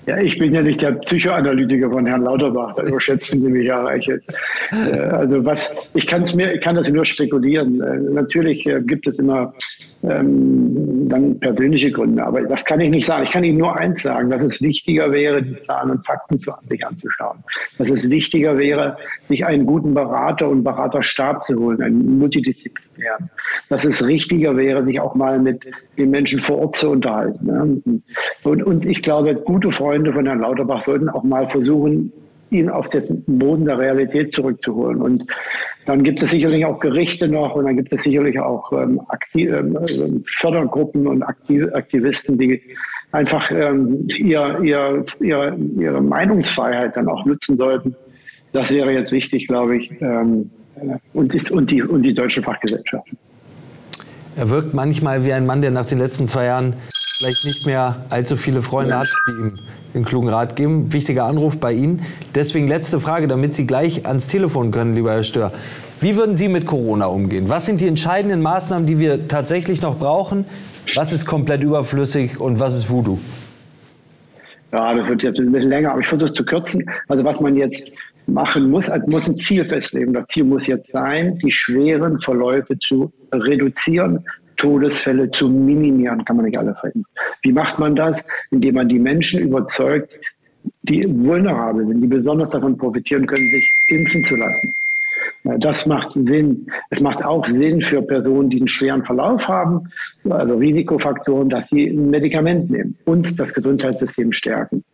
Ja, 0.07 0.19
ich 0.19 0.37
bin 0.37 0.53
ja 0.53 0.63
nicht 0.63 0.83
der 0.83 0.93
Psychoanalytiker 0.93 1.91
von 1.91 2.07
Herrn 2.07 2.23
Lauterbach, 2.23 2.75
da 2.75 2.83
überschätzen 2.83 3.41
Sie 3.41 3.49
mich 3.49 3.67
ja, 3.67 3.83
Reichelt. 3.83 4.25
Äh, 4.73 4.99
also 4.99 5.45
was, 5.45 5.73
ich 5.95 6.07
kann 6.09 6.23
es 6.23 6.35
mir, 6.35 6.53
ich 6.55 6.61
kann 6.61 6.75
das 6.75 6.91
nur 6.91 7.05
spekulieren. 7.05 7.81
Äh, 7.81 7.99
natürlich 8.13 8.67
äh, 8.67 8.81
gibt 8.83 9.07
es 9.07 9.19
immer 9.19 9.55
ähm, 10.03 11.05
dann 11.07 11.39
persönliche 11.39 11.91
Gründe. 11.93 12.25
Aber 12.25 12.43
das 12.43 12.65
kann 12.65 12.81
ich 12.81 12.91
nicht 12.91 13.07
sagen. 13.07 13.25
Ich 13.25 13.31
kann 13.31 13.45
Ihnen 13.45 13.59
nur 13.59 13.77
eins 13.77 14.03
sagen, 14.03 14.31
dass 14.31 14.43
es 14.43 14.61
wichtiger 14.61 15.13
wäre, 15.13 15.43
die 15.43 15.59
Zahlen 15.61 15.91
und 15.91 16.05
Fakten 16.05 16.41
zu 16.41 16.53
sich 16.69 16.85
anzuschauen. 16.87 17.39
Dass 17.79 17.89
es 17.91 18.11
wichtiger 18.11 18.59
wäre, 18.59 18.97
sich 19.29 19.45
einen 19.45 19.67
guten 19.67 19.95
Berater 19.95 20.49
und 20.49 20.65
Beraterstab 20.65 21.45
zu 21.45 21.59
holen, 21.59 21.83
einen 21.83 22.19
multidisziplinären. 22.19 23.31
Dass 23.69 23.85
es 23.85 24.05
richtiger 24.07 24.57
wäre, 24.57 24.85
sich 24.85 25.01
auch 25.01 25.15
mal 25.15 25.39
mit 25.39 25.65
den 25.97 26.11
Menschen 26.11 26.41
vor 26.41 26.59
Ort 26.59 26.77
zu 26.77 26.91
unterhalten. 26.91 28.03
Und, 28.43 28.63
und 28.63 28.87
ich 28.87 29.03
glaube, 29.03 29.35
gute 29.35 29.71
Freunde 29.71 30.13
von 30.13 30.27
Herrn 30.27 30.41
Lauterbach 30.41 30.85
sollten 30.85 31.09
auch 31.09 31.23
mal 31.23 31.49
versuchen, 31.49 32.13
ihn 32.53 32.69
auf 32.69 32.89
den 32.91 33.25
Boden 33.27 33.65
der 33.65 33.79
Realität 33.79 34.33
zurückzuholen. 34.33 35.01
Und 35.01 35.25
dann 35.87 36.03
gibt 36.03 36.23
es 36.23 36.31
sicherlich 36.31 36.65
auch 36.65 36.79
Gerichte 36.81 37.29
noch 37.29 37.55
und 37.55 37.65
dann 37.65 37.77
gibt 37.77 37.93
es 37.93 38.03
sicherlich 38.03 38.39
auch 38.39 38.73
ähm, 38.73 39.01
Aktiv 39.09 39.51
ähm, 39.51 40.25
Fördergruppen 40.37 41.07
und 41.07 41.23
Aktiv 41.23 41.67
Aktivisten, 41.75 42.39
die 42.39 42.63
einfach 43.11 43.51
ähm, 43.51 44.07
ihr, 44.09 44.61
ihr, 44.63 45.05
ihr, 45.21 45.57
ihre 45.79 46.01
Meinungsfreiheit 46.01 46.97
dann 46.97 47.09
auch 47.09 47.25
nutzen 47.25 47.57
sollten. 47.57 47.95
Das 48.53 48.71
wäre 48.71 48.93
jetzt 48.93 49.13
wichtig, 49.13 49.49
glaube 49.49 49.77
ich, 49.77 49.91
ähm, 50.01 50.51
und, 51.13 51.33
die, 51.35 51.51
und, 51.51 51.71
die, 51.71 51.83
und 51.83 52.03
die 52.03 52.15
deutsche 52.15 52.43
Fachgesellschaft. 52.43 53.09
Er 54.37 54.49
wirkt 54.51 54.73
manchmal 54.73 55.25
wie 55.25 55.33
ein 55.33 55.47
Mann, 55.47 55.63
der 55.63 55.71
nach 55.71 55.87
den 55.87 55.99
letzten 55.99 56.27
zwei 56.27 56.47
Jahren 56.47 56.75
vielleicht 57.19 57.45
nicht 57.45 57.67
mehr 57.67 58.05
allzu 58.09 58.37
viele 58.37 58.63
Freunde 58.63 58.99
hat, 58.99 59.09
die 59.27 59.43
ihm 59.43 59.72
den 59.95 60.05
klugen 60.05 60.29
Rat 60.29 60.57
geben. 60.57 60.93
Wichtiger 60.93 61.25
Anruf 61.25 61.59
bei 61.59 61.73
Ihnen. 61.73 62.03
Deswegen 62.35 62.67
letzte 62.67 63.01
Frage, 63.01 63.29
damit 63.29 63.55
Sie 63.55 63.67
gleich 63.67 64.07
ans 64.07 64.27
Telefon 64.27 64.71
können, 64.71 64.95
lieber 64.95 65.13
Herr 65.13 65.23
Stör. 65.23 65.53
Wie 66.01 66.17
würden 66.17 66.37
Sie 66.37 66.49
mit 66.49 66.67
Corona 66.67 67.07
umgehen? 67.07 67.49
Was 67.49 67.67
sind 67.67 67.81
die 67.81 67.87
entscheidenden 67.87 68.43
Maßnahmen, 68.43 68.87
die 68.87 68.99
wir 68.99 69.29
tatsächlich 69.29 69.83
noch 69.83 69.99
brauchen? 69.99 70.45
Was 70.95 71.13
ist 71.13 71.27
komplett 71.27 71.63
überflüssig 71.63 72.41
und 72.41 72.59
was 72.59 72.77
ist 72.77 72.91
Voodoo? 72.91 73.19
Ja, 74.73 74.95
das 74.95 75.07
wird 75.07 75.23
jetzt 75.23 75.39
ein 75.39 75.53
bisschen 75.53 75.69
länger, 75.69 75.93
aber 75.93 76.01
ich 76.01 76.09
versuche 76.09 76.31
es 76.31 76.35
zu 76.35 76.45
kürzen. 76.45 76.89
Also 77.09 77.25
was 77.25 77.41
man 77.41 77.57
jetzt 77.57 77.91
machen 78.27 78.71
muss, 78.71 78.89
also 78.89 79.11
muss 79.11 79.29
ein 79.29 79.39
Ziel 79.39 79.65
festlegen. 79.65 80.13
Das 80.13 80.27
Ziel 80.29 80.45
muss 80.45 80.67
jetzt 80.67 80.91
sein, 80.91 81.39
die 81.39 81.51
schweren 81.51 82.19
Verläufe 82.19 82.79
zu 82.79 83.13
reduzieren, 83.33 84.25
Todesfälle 84.57 85.31
zu 85.33 85.49
minimieren, 85.49 86.25
kann 86.25 86.37
man 86.37 86.47
nicht 86.47 86.59
alle 86.59 86.75
verhindern. 86.75 87.07
Wie 87.43 87.53
macht 87.53 87.79
man 87.79 87.97
das? 87.97 88.25
Indem 88.51 88.77
man 88.77 88.89
die 88.89 88.99
Menschen 88.99 89.41
überzeugt, 89.49 90.13
die 90.83 91.05
vulnerabel 91.09 91.87
sind, 91.87 92.01
die 92.01 92.07
besonders 92.07 92.51
davon 92.51 92.77
profitieren 92.77 93.27
können, 93.27 93.51
sich 93.51 93.71
impfen 93.89 94.25
zu 94.25 94.37
lassen. 94.37 94.73
Das 95.59 95.87
macht 95.87 96.13
Sinn. 96.13 96.71
Es 96.91 97.01
macht 97.01 97.25
auch 97.25 97.45
Sinn 97.47 97.81
für 97.81 98.01
Personen, 98.01 98.49
die 98.49 98.59
einen 98.59 98.69
schweren 98.69 99.05
Verlauf 99.05 99.49
haben, 99.49 99.89
also 100.31 100.57
Risikofaktoren, 100.57 101.49
dass 101.49 101.69
sie 101.69 101.89
ein 101.89 102.11
Medikament 102.11 102.71
nehmen 102.71 102.97
und 103.07 103.39
das 103.41 103.53
Gesundheitssystem 103.53 104.33
stärken. 104.33 104.85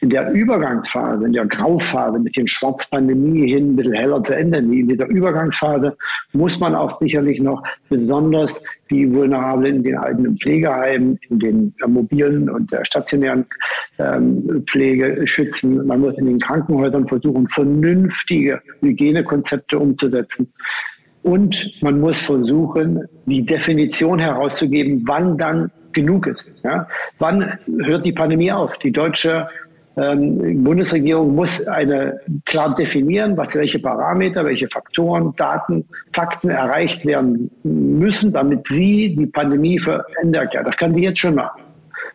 In 0.00 0.10
der 0.10 0.30
Übergangsphase, 0.32 1.26
in 1.26 1.32
der 1.32 1.46
Grauphase, 1.46 2.16
ein 2.16 2.24
bisschen 2.24 2.48
Schwarzpandemie 2.48 3.48
hin, 3.48 3.72
ein 3.72 3.76
bisschen 3.76 3.94
heller 3.94 4.22
zu 4.22 4.34
Ende, 4.34 4.58
in 4.58 4.88
dieser 4.88 5.06
Übergangsphase 5.06 5.96
muss 6.32 6.58
man 6.60 6.74
auch 6.74 6.90
sicherlich 6.90 7.40
noch 7.40 7.62
besonders 7.88 8.62
die 8.90 9.12
Vulnerablen 9.12 9.76
in 9.76 9.82
den 9.82 9.96
alten 9.96 10.36
Pflegeheimen, 10.36 11.18
in 11.28 11.38
den 11.38 11.74
mobilen 11.86 12.48
und 12.48 12.72
stationären 12.82 13.46
ähm, 13.98 14.64
Pflege 14.66 15.26
schützen. 15.26 15.86
Man 15.86 16.00
muss 16.00 16.16
in 16.18 16.26
den 16.26 16.38
Krankenhäusern 16.38 17.08
versuchen, 17.08 17.48
vernünftige 17.48 18.60
Hygienekonzepte 18.80 19.78
umzusetzen. 19.78 20.52
Und 21.22 21.82
man 21.82 22.00
muss 22.00 22.20
versuchen, 22.20 23.04
die 23.24 23.44
Definition 23.44 24.20
herauszugeben, 24.20 25.02
wann 25.06 25.36
dann 25.36 25.72
genug 25.92 26.28
ist. 26.28 26.48
Ja? 26.62 26.86
Wann 27.18 27.58
hört 27.84 28.06
die 28.06 28.12
Pandemie 28.12 28.52
auf? 28.52 28.78
Die 28.78 28.92
deutsche 28.92 29.48
ähm, 29.96 30.62
Bundesregierung 30.62 31.34
muss 31.34 31.66
eine 31.66 32.20
klar 32.44 32.74
definieren, 32.74 33.36
was 33.36 33.54
welche 33.54 33.78
Parameter, 33.78 34.44
welche 34.44 34.68
Faktoren, 34.68 35.32
Daten, 35.36 35.86
Fakten 36.12 36.50
erreicht 36.50 37.06
werden 37.06 37.50
müssen, 37.62 38.32
damit 38.32 38.66
sie 38.66 39.16
die 39.18 39.26
Pandemie 39.26 39.78
für 39.78 40.04
Ende. 40.20 40.48
Das 40.64 40.76
kann 40.76 40.94
die 40.94 41.02
jetzt 41.02 41.20
schon 41.20 41.36
machen. 41.36 41.62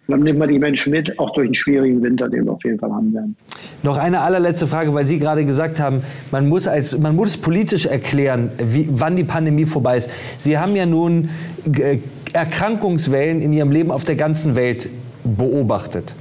Dann 0.08 0.22
nimmt 0.22 0.40
man 0.40 0.50
die 0.50 0.60
Menschen 0.60 0.92
mit, 0.92 1.18
auch 1.20 1.32
durch 1.32 1.46
einen 1.46 1.54
schwierigen 1.54 2.02
Winter, 2.04 2.28
den 2.28 2.46
wir 2.46 2.52
auf 2.52 2.64
jeden 2.64 2.80
Fall 2.80 2.92
haben 2.92 3.14
werden. 3.14 3.36
Noch 3.82 3.98
eine 3.98 4.20
allerletzte 4.20 4.68
Frage, 4.68 4.94
weil 4.94 5.08
Sie 5.08 5.20
gerade 5.20 5.46
gesagt 5.46 5.80
haben, 5.80 6.04
man 6.32 6.50
muss, 6.50 6.68
als, 6.68 6.98
man 6.98 7.16
muss 7.16 7.38
politisch 7.38 7.86
erklären, 7.86 8.52
wie, 8.58 8.90
wann 8.92 9.16
die 9.16 9.24
Pandemie 9.24 9.66
vorbei 9.66 9.98
ist. 9.98 10.10
Sie 10.38 10.58
haben 10.58 10.76
ja 10.76 10.86
nun 10.86 11.30
äh, 11.80 12.00
Erkrankungswellen 12.34 13.42
in 13.42 13.54
Ihrem 13.54 13.72
Leben 13.72 13.90
auf 13.92 14.04
der 14.04 14.16
ganzen 14.16 14.56
Welt 14.56 14.90
beobachtet. 15.24 16.14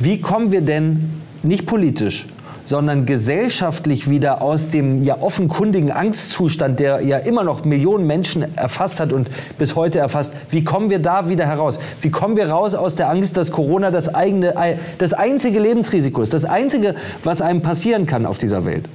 Wie 0.00 0.20
kommen 0.20 0.50
wir 0.50 0.62
denn 0.62 1.10
nicht 1.42 1.66
politisch, 1.66 2.26
sondern 2.64 3.04
gesellschaftlich 3.04 4.08
wieder 4.08 4.40
aus 4.40 4.70
dem 4.70 5.02
ja 5.02 5.20
offenkundigen 5.20 5.90
Angstzustand, 5.90 6.80
der 6.80 7.02
ja 7.02 7.18
immer 7.18 7.44
noch 7.44 7.64
Millionen 7.64 8.06
Menschen 8.06 8.44
erfasst 8.56 8.98
hat 8.98 9.12
und 9.12 9.28
bis 9.58 9.76
heute 9.76 9.98
erfasst. 9.98 10.34
Wie 10.50 10.64
kommen 10.64 10.88
wir 10.88 11.00
da 11.00 11.28
wieder 11.28 11.46
heraus? 11.46 11.80
Wie 12.00 12.10
kommen 12.10 12.36
wir 12.36 12.48
raus 12.48 12.74
aus 12.74 12.96
der 12.96 13.10
Angst, 13.10 13.36
dass 13.36 13.50
Corona 13.50 13.90
das 13.90 14.14
eigene, 14.14 14.54
das 14.98 15.12
einzige 15.12 15.58
Lebensrisiko 15.58 16.22
ist, 16.22 16.32
das 16.32 16.44
einzige, 16.44 16.94
was 17.24 17.42
einem 17.42 17.60
passieren 17.60 18.06
kann 18.06 18.24
auf 18.24 18.38
dieser 18.38 18.64
Welt? 18.64 18.88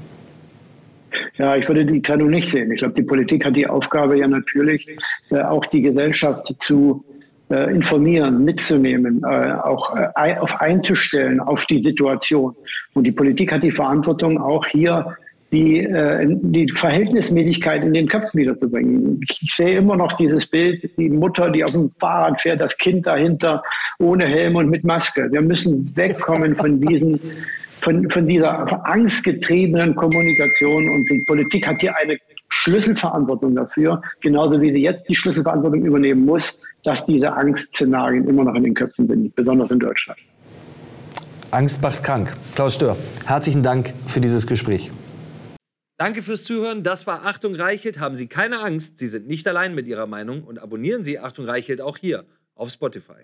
Ja, 1.37 1.55
ich 1.55 1.67
würde 1.67 1.85
die 1.85 2.01
Trennung 2.01 2.29
nicht 2.29 2.49
sehen. 2.49 2.71
Ich 2.71 2.79
glaube, 2.79 2.93
die 2.93 3.03
Politik 3.03 3.45
hat 3.45 3.55
die 3.55 3.67
Aufgabe 3.67 4.17
ja 4.17 4.27
natürlich, 4.27 4.87
äh, 5.31 5.41
auch 5.41 5.65
die 5.65 5.81
Gesellschaft 5.81 6.55
zu 6.59 7.03
äh, 7.49 7.71
informieren, 7.71 8.43
mitzunehmen, 8.43 9.21
äh, 9.23 9.53
auch 9.53 9.95
äh, 9.95 10.37
auf 10.37 10.61
einzustellen 10.61 11.39
auf 11.39 11.65
die 11.65 11.81
Situation. 11.81 12.55
Und 12.93 13.03
die 13.05 13.11
Politik 13.11 13.51
hat 13.51 13.63
die 13.63 13.71
Verantwortung, 13.71 14.39
auch 14.41 14.65
hier 14.65 15.15
die, 15.51 15.79
äh, 15.79 16.25
die 16.27 16.67
Verhältnismäßigkeit 16.69 17.83
in 17.83 17.93
den 17.93 18.07
Köpfen 18.07 18.41
wiederzubringen. 18.41 19.21
Ich 19.21 19.39
sehe 19.55 19.77
immer 19.77 19.95
noch 19.95 20.13
dieses 20.13 20.45
Bild, 20.45 20.89
die 20.97 21.09
Mutter, 21.09 21.49
die 21.49 21.63
auf 21.63 21.71
dem 21.71 21.89
Fahrrad 21.91 22.41
fährt, 22.41 22.61
das 22.61 22.77
Kind 22.77 23.05
dahinter 23.05 23.63
ohne 23.99 24.25
Helm 24.25 24.55
und 24.55 24.69
mit 24.69 24.83
Maske. 24.83 25.31
Wir 25.31 25.41
müssen 25.41 25.95
wegkommen 25.95 26.55
von 26.55 26.81
diesen 26.81 27.19
von, 27.81 28.09
von 28.09 28.27
dieser 28.27 28.87
angstgetriebenen 28.87 29.95
Kommunikation 29.95 30.89
und 30.89 31.09
die 31.09 31.21
Politik 31.21 31.67
hat 31.67 31.81
hier 31.81 31.95
eine 31.95 32.17
Schlüsselverantwortung 32.49 33.55
dafür, 33.55 34.01
genauso 34.21 34.59
wie 34.59 34.71
sie 34.71 34.81
jetzt 34.81 35.07
die 35.07 35.13
Schlüsselverantwortung 35.13 35.83
übernehmen 35.85 36.25
muss, 36.25 36.57
dass 36.85 37.05
diese 37.05 37.33
Angstszenarien 37.33 38.27
immer 38.27 38.43
noch 38.43 38.55
in 38.55 38.63
den 38.63 38.73
Köpfen 38.73 39.07
sind, 39.07 39.35
besonders 39.35 39.71
in 39.71 39.79
Deutschland. 39.79 40.19
Angst 41.51 41.81
macht 41.81 42.03
krank. 42.03 42.33
Klaus 42.53 42.75
Stör, 42.75 42.95
herzlichen 43.25 43.63
Dank 43.63 43.93
für 44.07 44.21
dieses 44.21 44.45
Gespräch. 44.47 44.91
Danke 45.97 46.21
fürs 46.21 46.43
Zuhören. 46.43 46.83
Das 46.83 47.07
war 47.07 47.25
Achtung 47.25 47.55
Reichelt. 47.55 47.99
Haben 47.99 48.15
Sie 48.15 48.27
keine 48.27 48.59
Angst, 48.59 48.99
Sie 48.99 49.07
sind 49.07 49.27
nicht 49.27 49.47
allein 49.47 49.73
mit 49.73 49.87
Ihrer 49.87 50.07
Meinung 50.07 50.43
und 50.43 50.59
abonnieren 50.59 51.03
Sie 51.03 51.19
Achtung 51.19 51.45
Reichelt 51.45 51.81
auch 51.81 51.97
hier 51.97 52.25
auf 52.53 52.69
Spotify. 52.69 53.23